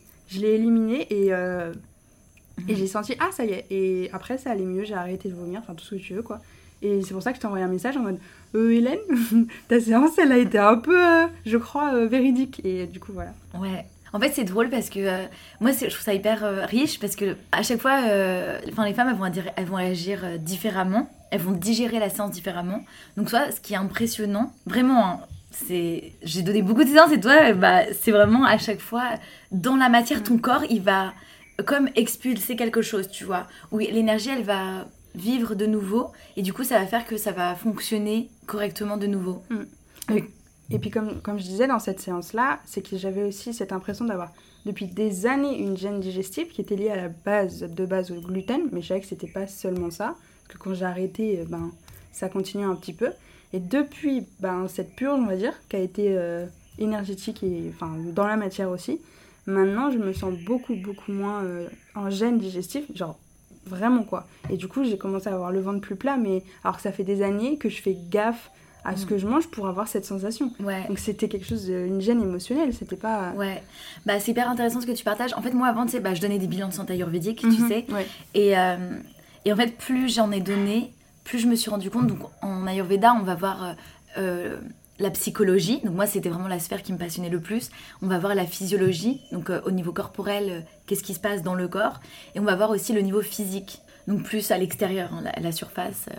[0.54, 1.72] éliminé et, euh,
[2.68, 3.66] et j'ai senti, ah, ça y est.
[3.70, 6.22] Et après, ça allait mieux, j'ai arrêté de vomir, enfin, tout ce que tu veux,
[6.22, 6.40] quoi.
[6.80, 8.18] Et c'est pour ça que je t'ai envoyé un message en mode
[8.54, 8.98] euh, Hélène,
[9.68, 12.60] ta séance, elle a été un peu, euh, je crois, euh, véridique.
[12.64, 13.32] Et du coup, voilà.
[13.58, 13.84] Ouais.
[14.12, 15.24] En fait, c'est drôle parce que euh,
[15.60, 18.00] moi, je trouve ça hyper riche parce que à chaque fois,
[18.68, 21.10] enfin, les femmes, elles vont, elles vont agir différemment.
[21.30, 22.84] Elles vont digérer la séance différemment.
[23.16, 27.20] Donc, soit, ce qui est impressionnant, vraiment, hein, c'est j'ai donné beaucoup de séances et
[27.20, 29.04] toi, bah, c'est vraiment à chaque fois,
[29.50, 30.40] dans la matière, ton mm.
[30.40, 31.12] corps, il va
[31.64, 33.46] comme expulser quelque chose, tu vois.
[33.72, 37.32] Oui, l'énergie, elle va vivre de nouveau et du coup ça va faire que ça
[37.32, 39.42] va fonctionner correctement de nouveau.
[39.50, 40.14] Mm.
[40.70, 44.04] Et, puis comme, comme je disais dans cette séance-là, c'est que j'avais aussi cette impression
[44.04, 44.32] d'avoir
[44.66, 48.20] depuis des années une gêne digestive qui était liée à la base de base au
[48.20, 50.14] gluten, mais je savais que c'était pas seulement ça,
[50.46, 51.70] parce que quand j'ai arrêté, euh, ben,
[52.12, 53.10] ça continue un petit peu.
[53.54, 56.44] Et depuis ben, cette purge, on va dire, qui a été euh,
[56.78, 59.00] énergétique et enfin, dans la matière aussi,
[59.46, 63.18] maintenant je me sens beaucoup beaucoup moins euh, en gêne digestive, genre
[63.68, 64.26] Vraiment quoi.
[64.50, 66.92] Et du coup, j'ai commencé à avoir le ventre plus plat, mais alors que ça
[66.92, 68.50] fait des années que je fais gaffe
[68.88, 69.08] à ce mm.
[69.08, 70.52] que je mange pour avoir cette sensation.
[70.60, 70.86] Ouais.
[70.88, 73.32] Donc c'était quelque chose, une gêne émotionnelle, c'était pas...
[73.36, 73.62] Ouais,
[74.06, 75.32] bah c'est hyper intéressant ce que tu partages.
[75.34, 77.46] En fait, moi avant, tu sais, bah, je donnais des bilans de santé ayurvédique, tu
[77.46, 77.68] mhm.
[77.68, 77.86] sais.
[78.34, 78.76] Et, euh,
[79.44, 80.92] et en fait, plus j'en ai donné,
[81.24, 83.64] plus je me suis rendu compte, donc en ayurveda, on va voir...
[83.64, 83.72] Euh,
[84.16, 84.56] euh,
[84.98, 87.70] la psychologie, donc moi c'était vraiment la sphère qui me passionnait le plus.
[88.02, 91.42] On va voir la physiologie, donc euh, au niveau corporel, euh, qu'est-ce qui se passe
[91.42, 92.00] dans le corps.
[92.34, 96.06] Et on va voir aussi le niveau physique, donc plus à l'extérieur, hein, la, surface,
[96.10, 96.16] euh,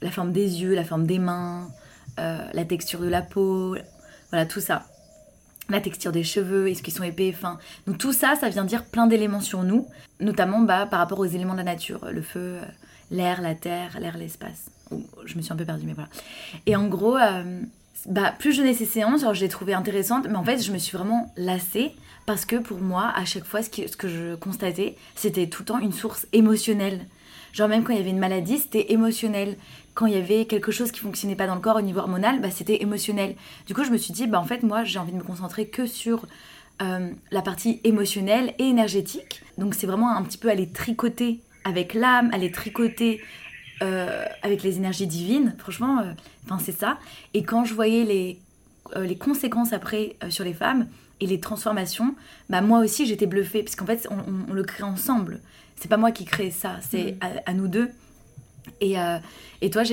[0.00, 1.68] la forme des yeux, la forme des mains,
[2.18, 3.76] la texture de la peau,
[4.30, 4.86] voilà tout ça.
[5.68, 7.58] La texture des cheveux, est-ce qu'ils sont épais, fins.
[7.86, 9.86] Donc tout ça, ça vient dire plein d'éléments sur nous,
[10.20, 12.58] notamment bah, par rapport aux éléments de la nature, le feu,
[13.10, 14.70] l'air, la terre, l'air, l'espace
[15.24, 16.08] je me suis un peu perdue, mais voilà.
[16.66, 17.60] Et en gros, euh,
[18.06, 20.78] bah, plus je donnais ces séances, je les trouvais intéressantes, mais en fait, je me
[20.78, 21.92] suis vraiment lassée
[22.26, 25.66] parce que pour moi, à chaque fois, ce, ce que je constatais, c'était tout le
[25.66, 27.06] temps une source émotionnelle.
[27.52, 29.56] Genre, même quand il y avait une maladie, c'était émotionnel.
[29.94, 32.40] Quand il y avait quelque chose qui fonctionnait pas dans le corps au niveau hormonal,
[32.40, 33.36] bah, c'était émotionnel.
[33.66, 35.66] Du coup, je me suis dit, bah, en fait, moi, j'ai envie de me concentrer
[35.66, 36.26] que sur
[36.80, 39.42] euh, la partie émotionnelle et énergétique.
[39.58, 43.20] Donc, c'est vraiment un petit peu aller tricoter avec l'âme, aller tricoter
[43.82, 45.54] euh, avec les énergies divines.
[45.58, 46.98] Franchement, euh, c'est ça.
[47.34, 48.38] Et quand je voyais les,
[48.94, 50.86] euh, les conséquences après sur les femmes
[51.18, 52.14] et les transformations,
[52.48, 55.40] bah moi aussi j'étais bluffée parce qu'en fait on, le crée ensemble.
[55.82, 57.40] C'est pas moi qui crée ça, c'est mm.
[57.44, 57.90] à, nous deux.
[58.80, 58.94] Et,
[59.60, 59.92] et toi, ça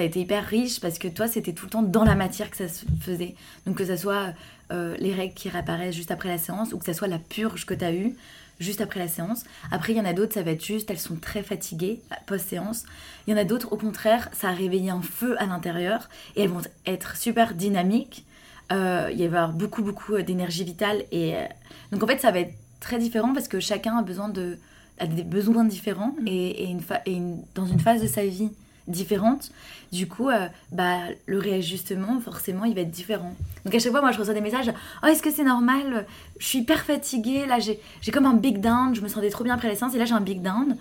[0.00, 2.56] a été hyper riche parce que toi, c'était tout le temps dans la matière que
[2.56, 3.34] ça se faisait.
[3.66, 4.32] Donc que ça soit
[4.70, 7.74] les règles qui réapparaissent juste après la séance ou que ça soit la purge que
[7.74, 8.16] tu as eue
[8.60, 9.44] juste après la séance.
[9.70, 12.84] Après, il y en a d'autres, ça va être juste, elles sont très fatiguées post-séance.
[13.26, 16.42] Il y en a d'autres, au contraire, ça a réveillé un feu à l'intérieur et
[16.42, 18.24] elles vont être super dynamiques.
[18.70, 21.04] Euh, il va y avoir beaucoup, beaucoup euh, d'énergie vitale.
[21.10, 21.44] Et euh,
[21.90, 24.58] donc, en fait, ça va être très différent parce que chacun a besoin de
[24.98, 26.26] a des besoins différents mm.
[26.28, 27.18] et, une et
[27.54, 28.50] dans une phase de sa vie
[28.86, 29.50] différentes.
[29.92, 33.34] Du coup, euh, bah, le réajustement, forcément, il va être différent.
[33.64, 36.06] Donc à chaque fois, moi, je reçois des messages Oh, est-ce que c'est normal?
[36.38, 37.46] Je suis hyper fatiguée.
[37.46, 37.78] Là, j'ai
[38.10, 38.94] comme un big down.
[38.94, 39.94] Je me sentais trop bien après la séance.
[39.94, 40.76] Et là, j'ai un big down.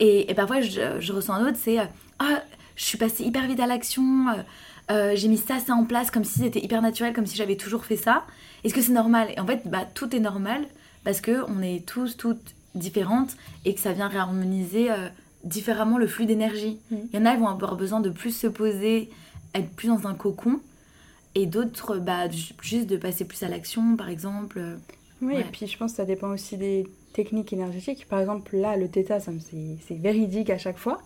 [0.00, 1.78] Et, parfois, je, je, ressens un autre c'est
[2.22, 2.24] oh,
[2.76, 4.26] je suis passée hyper vite à l'action.
[4.90, 7.56] Euh, j'ai mis ça, ça en place comme si c'était hyper naturel, comme si j'avais
[7.56, 8.24] toujours fait ça.
[8.64, 9.28] Est-ce que c'est normal?
[9.36, 10.66] Et en fait, bah, tout est normal
[11.04, 14.88] parce que on est tous, toutes différentes et que ça vient réharmoniser
[15.44, 16.78] différemment le flux d'énergie.
[16.90, 16.96] Mm.
[17.12, 19.10] Il y en a qui vont avoir besoin de plus se poser,
[19.54, 20.60] être plus dans un cocon,
[21.34, 24.60] et d'autres, bah, ju- juste de passer plus à l'action, par exemple.
[25.22, 25.40] Oui, Ouais.
[25.40, 28.06] et puis je pense que ça dépend aussi des techniques énergétiques.
[28.08, 31.00] Par exemple, là, le theta, c'est véridique à chaque fois.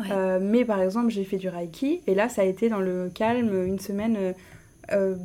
[0.00, 0.06] Ouais.
[0.10, 3.10] Euh, mais par exemple, j'ai fait du reiki et là, ça a été dans le
[3.14, 4.16] calme, une semaine.
[4.18, 4.32] euh,
[4.92, 5.16] euh,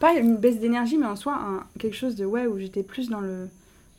[0.00, 3.08] pas une baisse d'énergie, mais en soi, un- quelque chose de ouais, où j'étais plus
[3.10, 3.48] dans le,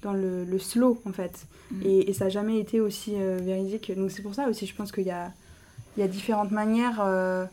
[0.05, 1.35] dans le, le slow en fait.
[1.71, 1.81] Mhm.
[1.85, 3.91] Et, et ça n'a jamais été aussi euh, véridique.
[3.99, 5.31] Donc c'est pour ça aussi, je pense qu'il y a,
[5.95, 6.99] il y a différentes manières.
[7.01, 7.45] euh,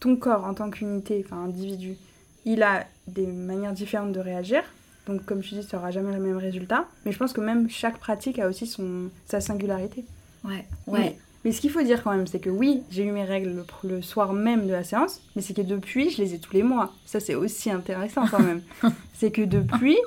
[0.00, 1.96] ton corps en tant qu'unité, enfin individu,
[2.44, 4.62] il a des manières différentes de réagir.
[5.06, 6.86] Donc comme tu dis, ça n'aura jamais le même résultat.
[7.04, 10.04] Mais je pense que même chaque pratique a aussi son, sa singularité.
[10.44, 11.16] Ouais, ouais.
[11.44, 14.02] Mais, ce qu'il faut dire quand même, c'est que oui, j'ai eu mes règles le,
[14.02, 16.92] soir même de la séance, mais c'est que depuis, je les ai tous les mois.
[17.06, 18.62] Ça, c'est aussi intéressant quand même.
[19.14, 19.98] c'est que depuis,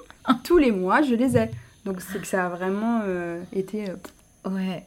[0.44, 1.50] tous les mois, je les ai.
[1.86, 3.90] Donc c'est que ça a vraiment euh, été...
[3.90, 3.96] euh,
[4.50, 4.86] Ouais.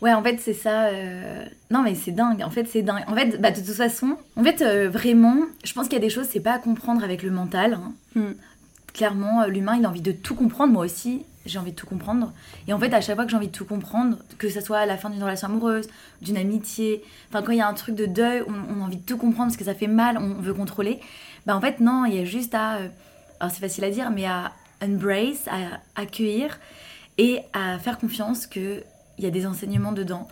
[0.00, 0.84] Ouais, en fait, c'est ça.
[0.86, 2.42] euh, Non, mais c'est dingue.
[2.42, 3.04] En fait, c'est dingue.
[3.06, 6.08] En fait, bah, de toute façon, en fait, vraiment, je pense qu'il y a des
[6.10, 7.74] choses, c'est pas à comprendre avec le mental.
[7.74, 7.92] hein.
[8.14, 8.32] Hmm.
[8.94, 10.72] Clairement, euh, l'humain, il a envie de tout comprendre.
[10.72, 12.32] Moi aussi, j'ai envie de tout comprendre.
[12.66, 14.78] Et en fait, à chaque fois que j'ai envie de tout comprendre, que ce soit
[14.78, 15.88] à la fin d'une relation amoureuse,
[16.22, 18.96] d'une amitié, enfin, quand il y a un truc de deuil, on, on a envie
[18.96, 21.00] de tout comprendre parce que ça fait mal, on, veut contrôler.
[21.44, 22.76] Bah, en fait, non, il y a juste à.
[22.76, 22.88] euh,
[23.40, 24.52] Alors, c'est facile à dire, mais à
[24.82, 26.58] embrace, à accueillir
[27.18, 28.82] et à faire confiance que
[29.18, 30.26] il y a des enseignements dedans.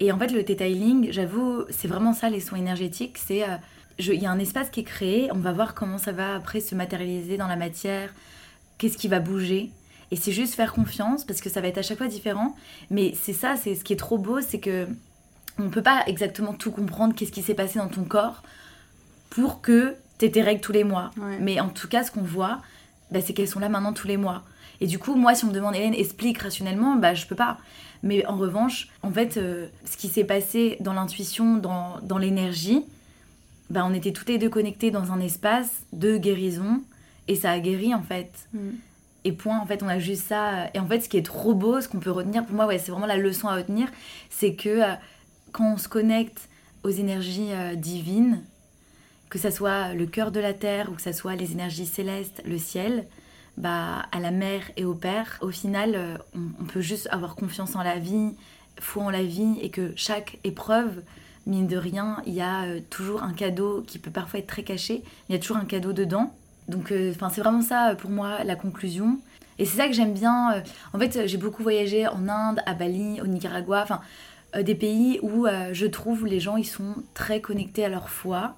[0.00, 3.16] Et en fait, le Theta Healing, j'avoue, c'est vraiment ça, les soins énergétiques.
[3.16, 3.56] C'est, euh,
[3.98, 5.30] il y a un espace qui est créé.
[5.32, 8.12] On va voir comment ça va après se matérialiser dans la matière.
[8.78, 9.70] Qu'est-ce qui va bouger.
[10.10, 12.54] Et c'est juste faire confiance parce que ça va être à chaque fois différent.
[12.90, 14.86] Mais c'est ça, c'est ce qui est trop beau, c'est que
[15.58, 17.14] on peut pas exactement tout comprendre.
[17.14, 18.42] Qu'est-ce qui s'est passé dans ton corps
[19.30, 21.10] pour que tu tes règles tous les mois.
[21.16, 21.38] Ouais.
[21.40, 22.60] Mais en tout cas, ce qu'on voit,
[23.10, 24.42] bah, c'est qu'elles sont là maintenant tous les mois.
[24.80, 27.58] Et du coup, moi, si on me demande, Hélène, explique rationnellement, bah, je peux pas.
[28.02, 32.84] Mais en revanche, en fait, euh, ce qui s'est passé dans l'intuition, dans, dans l'énergie,
[33.70, 36.82] bah, on était toutes les deux connectées dans un espace de guérison.
[37.28, 38.48] Et ça a guéri, en fait.
[38.52, 38.70] Mm.
[39.24, 40.68] Et point, en fait, on a juste ça.
[40.74, 42.78] Et en fait, ce qui est trop beau, ce qu'on peut retenir, pour moi, ouais,
[42.78, 43.88] c'est vraiment la leçon à retenir,
[44.28, 44.94] c'est que euh,
[45.52, 46.48] quand on se connecte
[46.82, 48.42] aux énergies euh, divines,
[49.30, 52.42] que ça soit le cœur de la terre ou que ça soit les énergies célestes,
[52.44, 53.06] le ciel,
[53.56, 57.34] bah, à la mère et au père, au final, euh, on, on peut juste avoir
[57.34, 58.34] confiance en la vie,
[58.78, 61.02] foi en la vie, et que chaque épreuve,
[61.46, 64.62] mine de rien, il y a euh, toujours un cadeau qui peut parfois être très
[64.62, 66.32] caché, mais il y a toujours un cadeau dedans.
[66.68, 69.18] Donc, euh, c'est vraiment ça euh, pour moi la conclusion.
[69.58, 70.64] Et c'est ça que j'aime bien.
[70.92, 74.00] en fait, j'ai beaucoup voyagé en Inde, à Bali, au Nicaragua, enfin,
[74.60, 78.56] des pays où je trouve les gens ils sont très connectés à leur foi.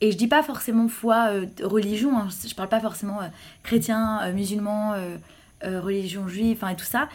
[0.00, 1.32] Et je dis pas forcément foi,
[1.64, 3.18] religion, hein, je parle pas forcément
[3.64, 4.94] chrétien, musulman,
[5.64, 7.08] religion juive, enfin et tout ça.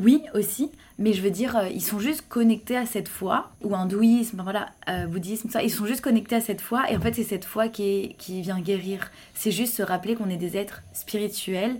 [0.00, 3.74] Oui aussi, mais je veux dire, euh, ils sont juste connectés à cette foi, ou
[3.74, 7.14] hindouisme, voilà, euh, bouddhisme, ça, ils sont juste connectés à cette foi, et en fait
[7.14, 9.10] c'est cette foi qui, est- qui vient guérir.
[9.34, 11.76] C'est juste se rappeler qu'on est des êtres spirituels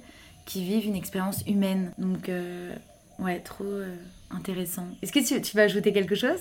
[0.47, 1.93] qui vivent une expérience humaine.
[1.99, 2.73] Donc, euh,
[3.19, 3.95] ouais, trop euh,
[4.31, 4.87] intéressant.
[5.03, 6.41] Est-ce que tu, tu vas ajouter quelque chose?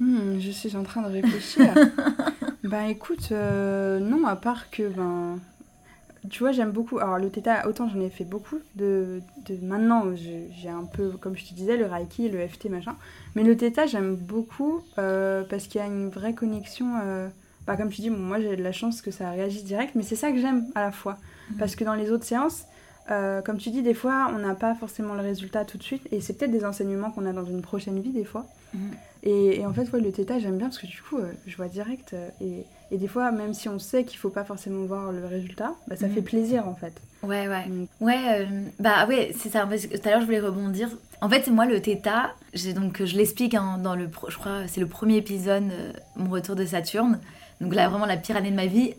[0.00, 1.72] Hmm, je suis en train de réfléchir.
[2.64, 5.38] ben écoute, non, à part que, ben,
[6.30, 6.98] tu vois, j'aime beaucoup.
[6.98, 11.36] Alors le theta, autant j'en ai fait beaucoup de, de maintenant, j'ai un peu, comme
[11.36, 12.94] je te disais, le reiki, le FT, machin.
[13.34, 16.86] Mais le theta, j'aime beaucoup euh, parce qu'il y a une vraie connexion.
[17.02, 17.28] euh,
[17.66, 20.02] bah, comme tu dis, bon, moi j'ai de la chance que ça réagisse direct, mais
[20.02, 21.16] c'est ça que j'aime à la fois.
[21.50, 21.56] Mhm.
[21.58, 22.64] Parce que dans les autres séances,
[23.10, 26.02] euh, comme tu dis, des fois, on n'a pas forcément le résultat tout de suite.
[26.12, 28.46] Et c'est peut-être des enseignements qu'on a dans une prochaine vie, des fois.
[28.74, 28.80] Mhm.
[29.24, 31.56] Et, et en fait, ouais, le theta, j'aime bien parce que du coup, euh, je
[31.56, 32.14] vois direct.
[32.40, 35.72] et, et des fois, même si on sait qu'il faut pas forcément voir le résultat,
[35.88, 36.14] bah, ça Mhm.
[36.14, 36.92] fait plaisir en fait.
[37.22, 37.64] Ouais, ouais.
[38.00, 38.44] Ouais, euh,
[38.80, 39.64] bah ouais, c'est ça.
[39.66, 40.88] Parce que tout à l'heure, je voulais rebondir.
[41.20, 42.32] En fait, moi, le Theta,
[42.74, 46.54] donc, je l'explique hein, dans le, je crois, c'est le premier épisode, euh, mon retour
[46.56, 47.18] de Saturne.
[47.60, 48.94] Donc là, vraiment la pire année de ma vie,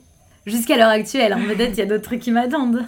[0.45, 1.33] jusqu'à l'heure actuelle.
[1.33, 1.39] hein.
[1.47, 2.83] Peut-être il y a d'autres trucs qui m'attendent.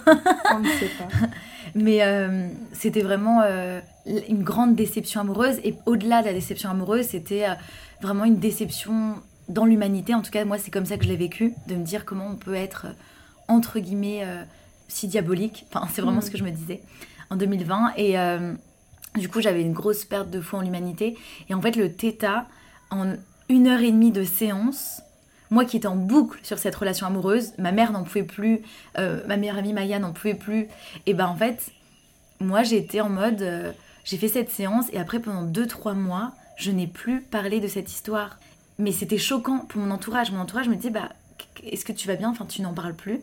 [0.54, 1.08] On ne sait pas.
[1.74, 5.56] Mais euh, c'était vraiment euh, une grande déception amoureuse.
[5.64, 7.52] Et au-delà de la déception amoureuse, c'était euh,
[8.00, 9.16] vraiment une déception
[9.48, 10.14] dans l'humanité.
[10.14, 11.54] En tout cas, moi, c'est comme ça que je l'ai vécu.
[11.68, 12.92] De me dire comment on peut être, euh,
[13.48, 14.42] entre guillemets, euh,
[14.88, 15.66] si diabolique.
[15.72, 16.22] Enfin, c'est vraiment Mhm.
[16.22, 16.80] ce que je me disais
[17.30, 17.92] en 2020.
[17.96, 18.54] Et euh,
[19.16, 21.16] du coup, j'avais une grosse perte de foi en l'humanité.
[21.48, 22.46] Et en fait, le Theta,
[22.90, 23.14] en
[23.48, 25.00] une heure et demie de séance,
[25.50, 28.62] moi qui étais en boucle sur cette relation amoureuse, ma mère n'en pouvait plus,
[28.98, 30.66] euh, ma meilleure amie Maya n'en pouvait plus.
[31.06, 31.70] Et ben en fait,
[32.40, 36.88] moi j'étais en mode, j'ai fait cette séance et après pendant 2-3 mois, je n'ai
[36.88, 38.38] plus parlé de cette histoire.
[38.78, 40.30] Mais c'était choquant pour mon entourage.
[40.32, 41.10] Mon entourage me disait, bah,
[41.64, 42.30] est-ce que tu vas bien?
[42.30, 43.20] Enfin, tu n'en parles plus.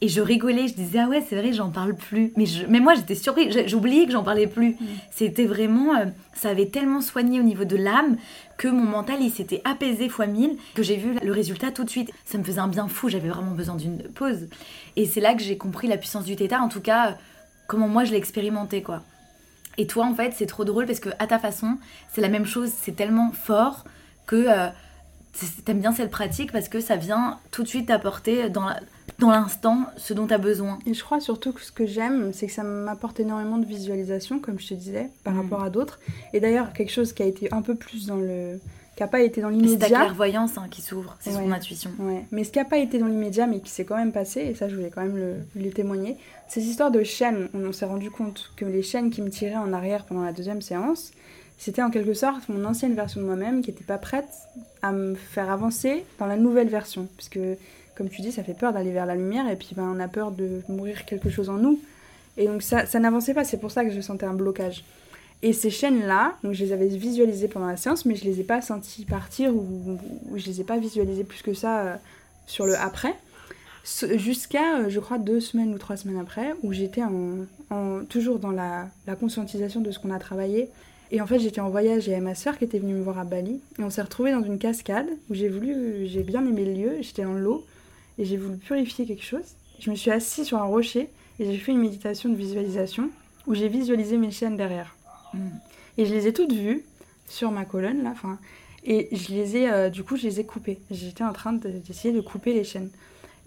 [0.00, 2.32] Et je rigolais, je disais, ah ouais, c'est vrai, j'en parle plus.
[2.36, 4.70] Mais, je, mais moi, j'étais surprise, j'oubliais que j'en parlais plus.
[4.70, 4.86] Mm.
[5.10, 8.16] C'était vraiment, euh, ça avait tellement soigné au niveau de l'âme
[8.58, 11.90] que mon mental, il s'était apaisé fois mille, que j'ai vu le résultat tout de
[11.90, 12.12] suite.
[12.24, 14.48] Ça me faisait un bien fou, j'avais vraiment besoin d'une pause.
[14.94, 17.16] Et c'est là que j'ai compris la puissance du theta, en tout cas,
[17.66, 19.02] comment moi je l'ai expérimenté, quoi.
[19.78, 21.78] Et toi, en fait, c'est trop drôle parce que à ta façon,
[22.12, 23.84] c'est la même chose, c'est tellement fort
[24.26, 24.68] que euh,
[25.64, 28.80] t'aimes bien cette pratique parce que ça vient tout de suite t'apporter dans la
[29.18, 30.78] dans l'instant ce dont tu as besoin.
[30.86, 34.38] Et je crois surtout que ce que j'aime, c'est que ça m'apporte énormément de visualisation,
[34.38, 35.40] comme je te disais, par mm.
[35.40, 35.98] rapport à d'autres.
[36.32, 38.60] Et d'ailleurs, quelque chose qui a été un peu plus dans le.
[38.96, 39.88] qui n'a pas été dans l'immédiat.
[39.88, 41.90] C'est ta clairvoyance hein, qui s'ouvre, c'est son intuition.
[41.98, 42.24] Ouais.
[42.30, 44.54] Mais ce qui n'a pas été dans l'immédiat, mais qui s'est quand même passé, et
[44.54, 46.16] ça je voulais quand même le, le témoigner,
[46.48, 47.48] ces histoires de chaînes.
[47.54, 50.62] On, s'est rendu compte que les chaînes qui me tiraient en arrière pendant la deuxième
[50.62, 51.10] séance,
[51.58, 54.28] c'était en quelque sorte mon ancienne version de moi-même qui n'était pas prête
[54.80, 57.08] à me faire avancer dans la nouvelle version.
[57.16, 57.40] Puisque
[57.96, 60.06] comme tu dis, ça fait peur d'aller vers la lumière et puis ben, on a
[60.06, 61.80] peur de mourir quelque chose en nous.
[62.36, 64.84] Et donc ça, ça n'avançait pas, c'est pour ça que je sentais un blocage.
[65.42, 68.44] Et ces chaînes-là, donc je les avais visualisées pendant la séance, mais je les ai
[68.44, 69.98] pas senties partir ou,
[70.36, 71.96] je les ai pas visualisées plus que ça euh,
[72.46, 73.14] sur le après.
[74.16, 77.02] Jusqu'à, euh, je crois, deux semaines ou trois semaines après, où j'étais
[78.08, 80.68] toujours dans la conscientisation de ce qu'on a travaillé.
[81.10, 83.24] Et en fait, j'étais en voyage et ma soeur qui était venue me voir à
[83.24, 83.60] Bali.
[83.78, 86.96] Et on s'est retrouvés dans une cascade où j'ai voulu, j'ai bien aimé le lieu.
[87.00, 87.64] J'étais dans l'eau
[88.18, 89.54] et j'ai voulu purifier quelque chose.
[89.78, 93.10] Je me suis assise sur un rocher et j'ai fait une méditation de visualisation
[93.46, 94.96] où j'ai visualisé mes chaînes derrière.
[95.96, 96.84] Et je les ai toutes vues
[97.28, 98.38] sur ma colonne là, enfin,
[98.84, 100.78] et je les ai, euh, du coup, je les ai coupées.
[100.90, 102.90] J'étais en train d'essayer de, couper les chaînes.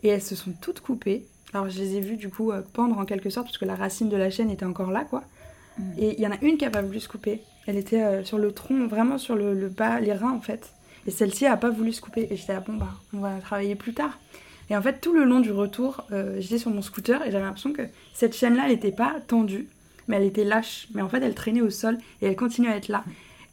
[0.04, 1.26] Et elles se sont toutes coupées.
[1.54, 3.76] Alors je les ai vues du coup euh, pendre en quelque sorte parce que la
[3.76, 5.24] racine de la chaîne était encore là, quoi.
[5.98, 7.42] Et il y en a une qui a pas voulu se couper.
[7.66, 10.74] Elle était euh, sur le tronc, vraiment sur le, le, bas, les reins en fait.
[11.08, 12.28] Et celle-ci a pas voulu se couper.
[12.30, 14.20] Et j'étais là, bon bah, on va travailler plus tard.
[14.70, 17.44] Et en fait, tout le long du retour, euh, j'étais sur mon scooter et j'avais
[17.44, 17.82] l'impression que
[18.14, 19.68] cette chaîne-là, elle n'était pas tendue,
[20.08, 20.88] mais elle était lâche.
[20.94, 23.04] Mais en fait, elle traînait au sol et elle continuait à être là.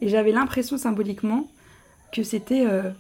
[0.01, 1.51] Et j'avais l'impression symboliquement
[2.13, 2.91] que c'était euh,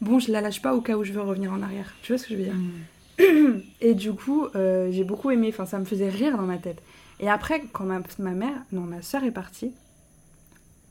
[0.00, 1.92] bon, je la lâche pas au cas où je veux revenir en arrière.
[2.02, 2.54] Tu vois ce que je veux dire?
[2.54, 3.60] Mm.
[3.80, 5.48] Et du coup, euh, j'ai beaucoup aimé.
[5.52, 6.80] Enfin, ça me faisait rire dans ma tête.
[7.20, 9.72] Et après, quand ma, ma mère, non, ma soeur est partie,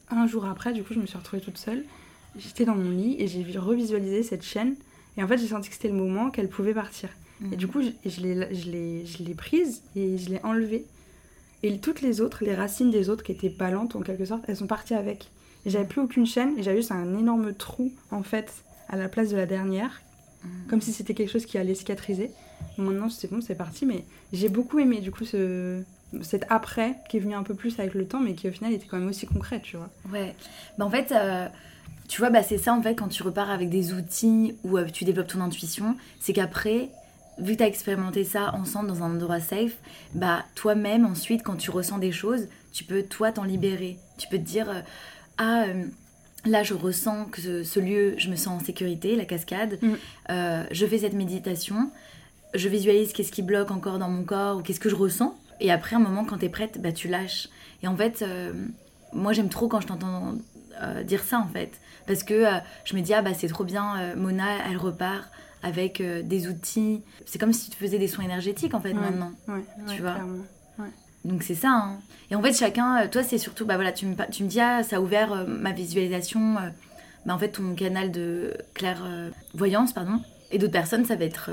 [0.10, 1.84] un jour après, du coup, je me suis retrouvée toute seule.
[2.38, 4.76] J'étais dans mon lit et j'ai revisualisé cette chaîne
[5.18, 7.10] et en fait, j'ai senti que c'était le moment qu'elle pouvait partir.
[7.52, 10.86] Et du coup, je, je l'ai prise et je l'ai enlevée.
[11.62, 14.58] Et toutes les autres, les racines des autres qui étaient ballantes en quelque sorte, elles
[14.58, 15.30] sont parties avec.
[15.66, 19.08] Et j'avais plus aucune chaîne et j'avais juste un énorme trou en fait à la
[19.08, 20.02] place de la dernière.
[20.44, 20.50] Mhm.
[20.70, 22.32] Comme si c'était quelque chose qui allait cicatriser.
[22.78, 23.86] Maintenant, c'est bon, c'est parti.
[23.86, 25.84] Mais j'ai beaucoup aimé du coup ce,
[26.22, 28.74] cet après qui est venu un peu plus avec le temps, mais qui au final
[28.74, 29.90] était quand même aussi concret, tu vois.
[30.12, 30.36] Ouais.
[30.78, 31.12] Bah, en fait.
[31.12, 31.48] Euh,
[32.10, 34.86] tu vois, bah, c'est ça en fait quand tu repars avec des outils ou euh,
[34.86, 36.90] tu développes ton intuition, c'est qu'après,
[37.40, 39.78] vu que tu as expérimenté ça ensemble dans un endroit safe,
[40.14, 43.98] bah toi-même ensuite quand tu ressens des choses, tu peux toi t'en libérer.
[44.18, 44.82] Tu peux te dire euh,
[45.38, 45.64] ah
[46.46, 50.66] là je ressens que ce, lieu, je me sens en sécurité, la cascade, mm.
[50.72, 51.90] je fais cette méditation,
[52.54, 55.36] je visualise qu'est-ce qui bloque encore dans mon corps ou qu'est-ce que je ressens.
[55.60, 57.50] Et après un moment quand tu es prête, bah tu lâches.
[57.82, 58.24] Et en fait,
[59.12, 60.36] moi j'aime trop quand je t'entends
[61.06, 64.00] dire ça en fait parce que euh, je me dis, ah bah c'est trop bien,
[64.00, 65.30] euh, Mona, elle repart
[65.62, 67.02] avec euh, des outils.
[67.26, 69.32] C'est comme si tu faisais des soins énergétiques en fait maintenant.
[69.90, 70.18] tu vois
[71.24, 71.72] Donc c'est ça.
[71.72, 72.00] Hein.
[72.32, 74.84] Et en fait, chacun, toi, c'est surtout, bah voilà, tu me, tu me dis, ah,
[74.84, 76.56] ça a ouvert ma visualisation,
[77.26, 80.20] bah en fait, ton canal de clairvoyance, pardon.
[80.52, 81.50] Et d'autres personnes, ça va être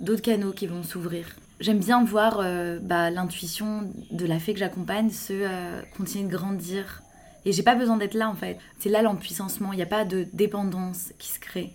[0.00, 1.26] d'autres canaux qui vont s'ouvrir.
[1.60, 2.38] J'aime bien voir
[2.82, 7.02] bah, l'intuition de la fée que j'accompagne se continuer de grandir
[7.44, 8.58] et j'ai pas besoin d'être là en fait.
[8.78, 11.72] C'est là l'empuissancement, il n'y a pas de dépendance qui se crée.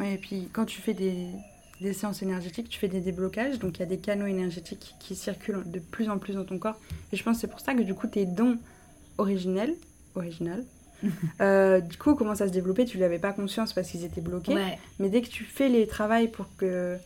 [0.00, 1.28] Oui, et puis quand tu fais des,
[1.80, 5.14] des séances énergétiques, tu fais des déblocages, donc il y a des canaux énergétiques qui
[5.14, 6.80] circulent de plus en plus dans ton corps.
[7.12, 8.58] Et je pense que c'est pour ça que du coup tes dons
[9.18, 9.74] originels,
[10.14, 10.64] original,
[11.40, 12.84] euh, du coup commencent à se développer.
[12.84, 14.56] Tu n'avais pas conscience parce qu'ils étaient bloqués.
[14.98, 16.96] Mais dès que tu fais les travaux pour que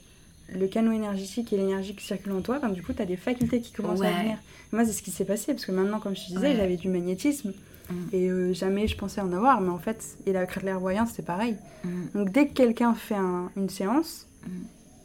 [0.55, 3.17] le canal énergétique et l'énergie qui circule en toi, ben, du coup, tu as des
[3.17, 4.39] facultés qui commencent à venir.
[4.73, 6.89] Moi, c'est ce qui s'est passé, parce que maintenant, comme je te disais, j'avais du
[6.89, 7.53] magnétisme.
[7.91, 7.95] Mm.
[8.13, 11.57] Et euh, jamais je pensais en avoir, mais en fait, et la clairvoyance, c'est pareil.
[11.85, 11.91] Mm.
[12.15, 13.17] Donc dès que quelqu'un fait
[13.57, 14.51] une séance, mm.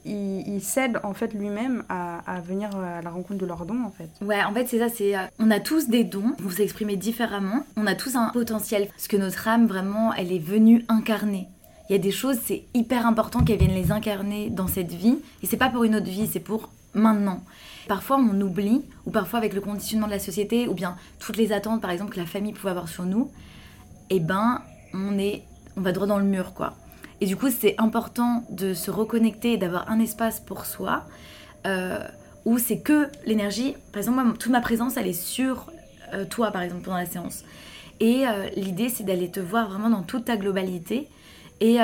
[0.06, 4.10] il, cède en fait lui-même à, venir à la rencontre de leurs dons en fait.
[4.22, 7.66] Ouais, en fait c'est ça, c'est euh, on a tous des dons, vous s'exprimez différemment,
[7.78, 11.48] on a tous un potentiel, parce que notre âme vraiment, elle est venue incarner.
[11.90, 15.18] Il y a des choses, c'est hyper important qu'elle vienne les incarner dans cette vie,
[15.42, 17.44] et c'est pas pour une autre vie, c'est pour maintenant.
[17.88, 21.52] Parfois, on oublie, ou parfois avec le conditionnement de la société, ou bien toutes les
[21.52, 23.30] attentes, par exemple, que la famille pouvait avoir sur nous,
[24.10, 24.62] eh ben,
[24.94, 25.44] on est,
[25.76, 26.74] on va droit dans le mur, quoi.
[27.20, 31.06] Et du coup, c'est important de se reconnecter et d'avoir un espace pour soi,
[32.46, 33.76] où c'est que l'énergie.
[33.92, 35.72] Par exemple, moi, toute ma présence, elle est sur
[36.30, 37.44] toi, par exemple, pendant la séance.
[38.00, 38.26] Et
[38.56, 41.08] l'idée, c'est d'aller te voir vraiment dans toute ta globalité.
[41.64, 41.78] Et,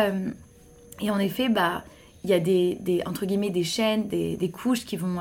[1.01, 1.84] et en effet, bah,
[2.23, 5.19] il y a des, des, entre guillemets, des chaînes, des, des couches qui vont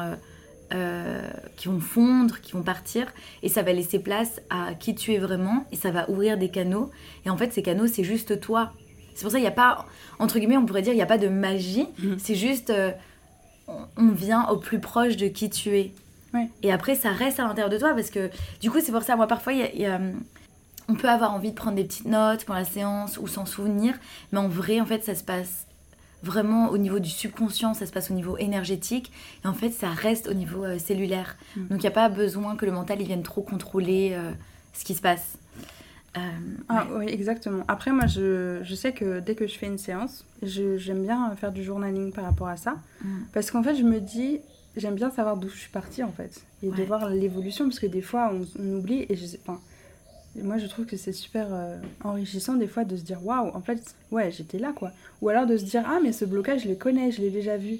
[0.74, 1.22] euh,
[1.56, 3.06] qui vont fondre, qui vont partir,
[3.42, 6.50] et ça va laisser place à qui tu es vraiment, et ça va ouvrir des
[6.50, 6.90] canaux.
[7.24, 8.74] Et en fait, ces canaux, c'est juste toi.
[9.14, 9.86] C'est pour ça qu'il n'y a pas,
[10.18, 12.18] entre guillemets, on pourrait dire, il n'y a pas de magie, mhm.
[12.18, 12.90] c'est juste, euh,
[13.66, 15.92] on vient au plus proche de qui tu es.
[16.62, 18.28] Et après, ça reste à l'intérieur de toi, parce que
[18.60, 19.98] du coup, c'est pour ça, moi, parfois, il y a,
[20.88, 23.94] on peut avoir envie de prendre des petites notes pour la séance ou s'en souvenir,
[24.32, 25.66] mais en vrai, en fait, ça se passe
[26.22, 29.12] vraiment au niveau du subconscient, ça se passe au niveau énergétique,
[29.44, 31.36] et en fait ça reste au niveau euh, cellulaire.
[31.56, 31.68] Mm.
[31.68, 34.32] Donc il n'y a pas besoin que le mental il vienne trop contrôler euh,
[34.72, 35.38] ce qui se passe.
[36.16, 36.20] Euh,
[36.68, 37.62] ah oui, exactement.
[37.68, 41.52] Après moi je, je, sais que dès que je fais une séance, j'aime bien faire
[41.52, 43.08] du journaling par rapport à ça, mm.
[43.32, 44.40] parce qu'en fait je me dis,
[44.76, 47.86] j'aime bien savoir d'où je suis partie en fait, et de voir l'évolution, parce que
[47.86, 49.60] des fois on, on oublie, et je sais, enfin,
[50.42, 53.60] moi, je trouve que c'est super euh, enrichissant des fois de se dire waouh, en
[53.60, 54.92] fait, ouais, j'étais là quoi.
[55.22, 57.56] Ou alors de se dire ah, mais ce blocage, je le connais, je l'ai déjà
[57.56, 57.78] vu.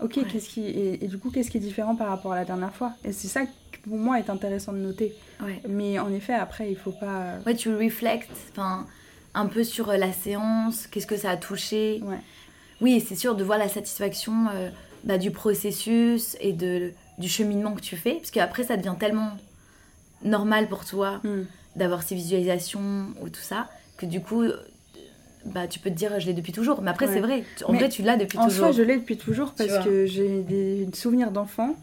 [0.00, 0.64] Ok, qu'est-ce qui.
[0.66, 2.92] Et, du coup, qu'est-ce qui est différent par rapport à la dernière fois?
[3.04, 5.14] Et c'est ça qui, pour moi, est intéressant de noter.
[5.68, 7.20] Mais en effet, après, il faut pas.
[7.20, 8.86] Euh, ouais, tu reflectes, enfin,
[9.34, 12.00] un peu sur euh, la séance, qu'est-ce que ça a touché.
[12.04, 12.18] Ouais.
[12.80, 14.46] Oui, c'est sûr de voir la satisfaction
[15.04, 19.30] bah, du processus et de, du cheminement que tu fais, parce qu'après, ça devient tellement
[20.24, 21.20] normal pour toi.
[21.22, 21.42] Hmm
[21.76, 24.44] d'avoir ces visualisations ou tout ça, que du coup,
[25.46, 26.82] bah, tu peux te dire je l'ai depuis toujours.
[26.82, 27.44] Mais après, c'est vrai.
[27.64, 28.66] En vrai, tu l'as depuis toujours.
[28.66, 31.76] En soi, je l'ai depuis toujours parce que j'ai des souvenirs d'enfant.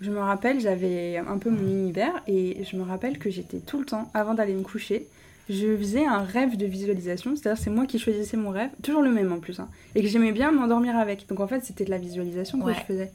[0.00, 3.78] Je me rappelle, j'avais un peu mon univers et je me rappelle que j'étais tout
[3.78, 5.06] le temps, avant d'aller me coucher,
[5.48, 7.36] je faisais un rêve de visualisation.
[7.36, 9.60] C'est-à-dire, c'est moi qui choisissais mon rêve, toujours le même en plus.
[9.60, 11.28] Hein, et que j'aimais bien m'endormir avec.
[11.28, 13.12] Donc en fait, c'était de la visualisation que je faisais.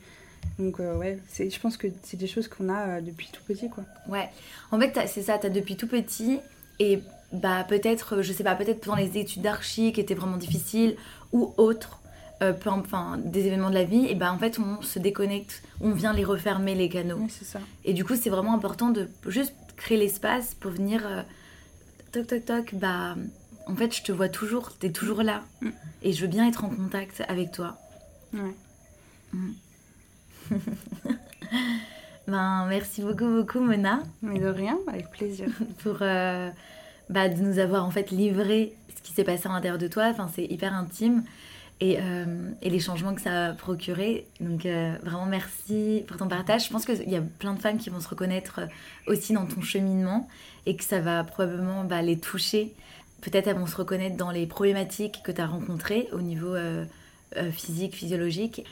[0.60, 3.70] Donc euh, ouais, je pense que c'est des choses qu'on a euh, depuis tout petit
[3.70, 3.84] quoi.
[4.08, 4.30] Ouais,
[4.72, 6.40] en fait c'est ça, t'as depuis tout petit
[6.80, 7.00] et
[7.32, 10.96] bah peut-être, je sais pas, peut-être pendant les études d'archi qui étaient vraiment difficiles
[11.32, 12.00] ou autres,
[12.42, 15.92] euh, enfin des événements de la vie, et bah en fait on se déconnecte, on
[15.92, 17.28] vient les refermer les canaux.
[17.30, 17.60] c'est ça.
[17.86, 21.26] Et du coup c'est vraiment important de juste créer l'espace pour venir
[22.12, 23.16] toc toc toc, bah
[23.68, 25.70] en fait je te vois toujours, t'es toujours là mm.
[26.02, 27.78] et je veux bien être en contact avec toi.
[28.34, 28.56] Ouais.
[29.34, 29.52] Mm.
[32.28, 34.02] ben, merci beaucoup, beaucoup, Mona.
[34.22, 35.48] Mais de rien, avec plaisir.
[35.84, 36.50] Pour euh,
[37.10, 40.08] bah, de nous avoir en fait livré ce qui s'est passé à l'intérieur de toi.
[40.10, 41.24] Enfin, c'est hyper intime.
[41.80, 44.26] Et, euh, et, les changements que ça a procuré.
[44.40, 46.66] Donc euh, vraiment merci pour ton partage.
[46.66, 48.62] Je pense qu'il y a plein de femmes qui vont se reconnaître
[49.06, 50.28] aussi dans ton cheminement
[50.66, 52.74] et que ça va probablement bah, les toucher.
[53.22, 56.56] Peut-être elles vont se reconnaître dans les problématiques que tu as rencontrées au niveau
[57.52, 58.64] physique, physiologique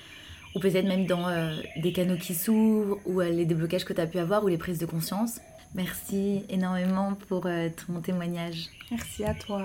[0.56, 4.00] ou peut-être même dans euh, des canaux qui s'ouvrent, ou euh, les déblocages que tu
[4.02, 5.42] as pu avoir, ou les prises de conscience.
[5.76, 8.70] Merci énormément pour euh, ton témoignage.
[8.90, 9.64] Merci à toi.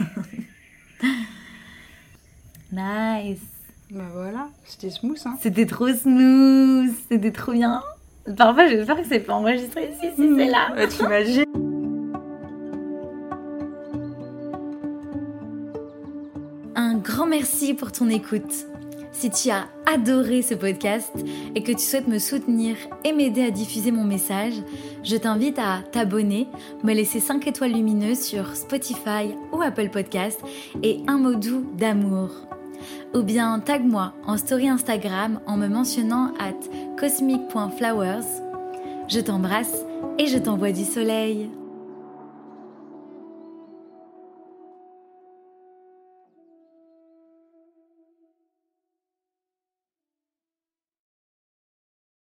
[2.72, 3.40] nice.
[3.90, 5.18] Bah voilà, c'était smooth.
[5.24, 5.36] Hein.
[5.40, 7.82] C'était trop smooth, c'était trop bien.
[8.36, 10.74] Parfois, j'espère que c'est pas enregistré ici, si c'est là.
[10.76, 11.44] Ouais, tu imagines
[16.76, 18.66] Un grand merci pour ton écoute.
[19.18, 21.10] Si tu as adoré ce podcast
[21.56, 24.54] et que tu souhaites me soutenir et m'aider à diffuser mon message,
[25.02, 26.46] je t'invite à t'abonner,
[26.84, 30.40] me laisser 5 étoiles lumineuses sur Spotify ou Apple Podcast
[30.84, 32.30] et un mot doux d'amour.
[33.12, 36.54] Ou bien tag-moi en story Instagram en me mentionnant at
[36.96, 38.22] cosmic.flowers.
[39.08, 39.82] Je t'embrasse
[40.20, 41.50] et je t'envoie du soleil.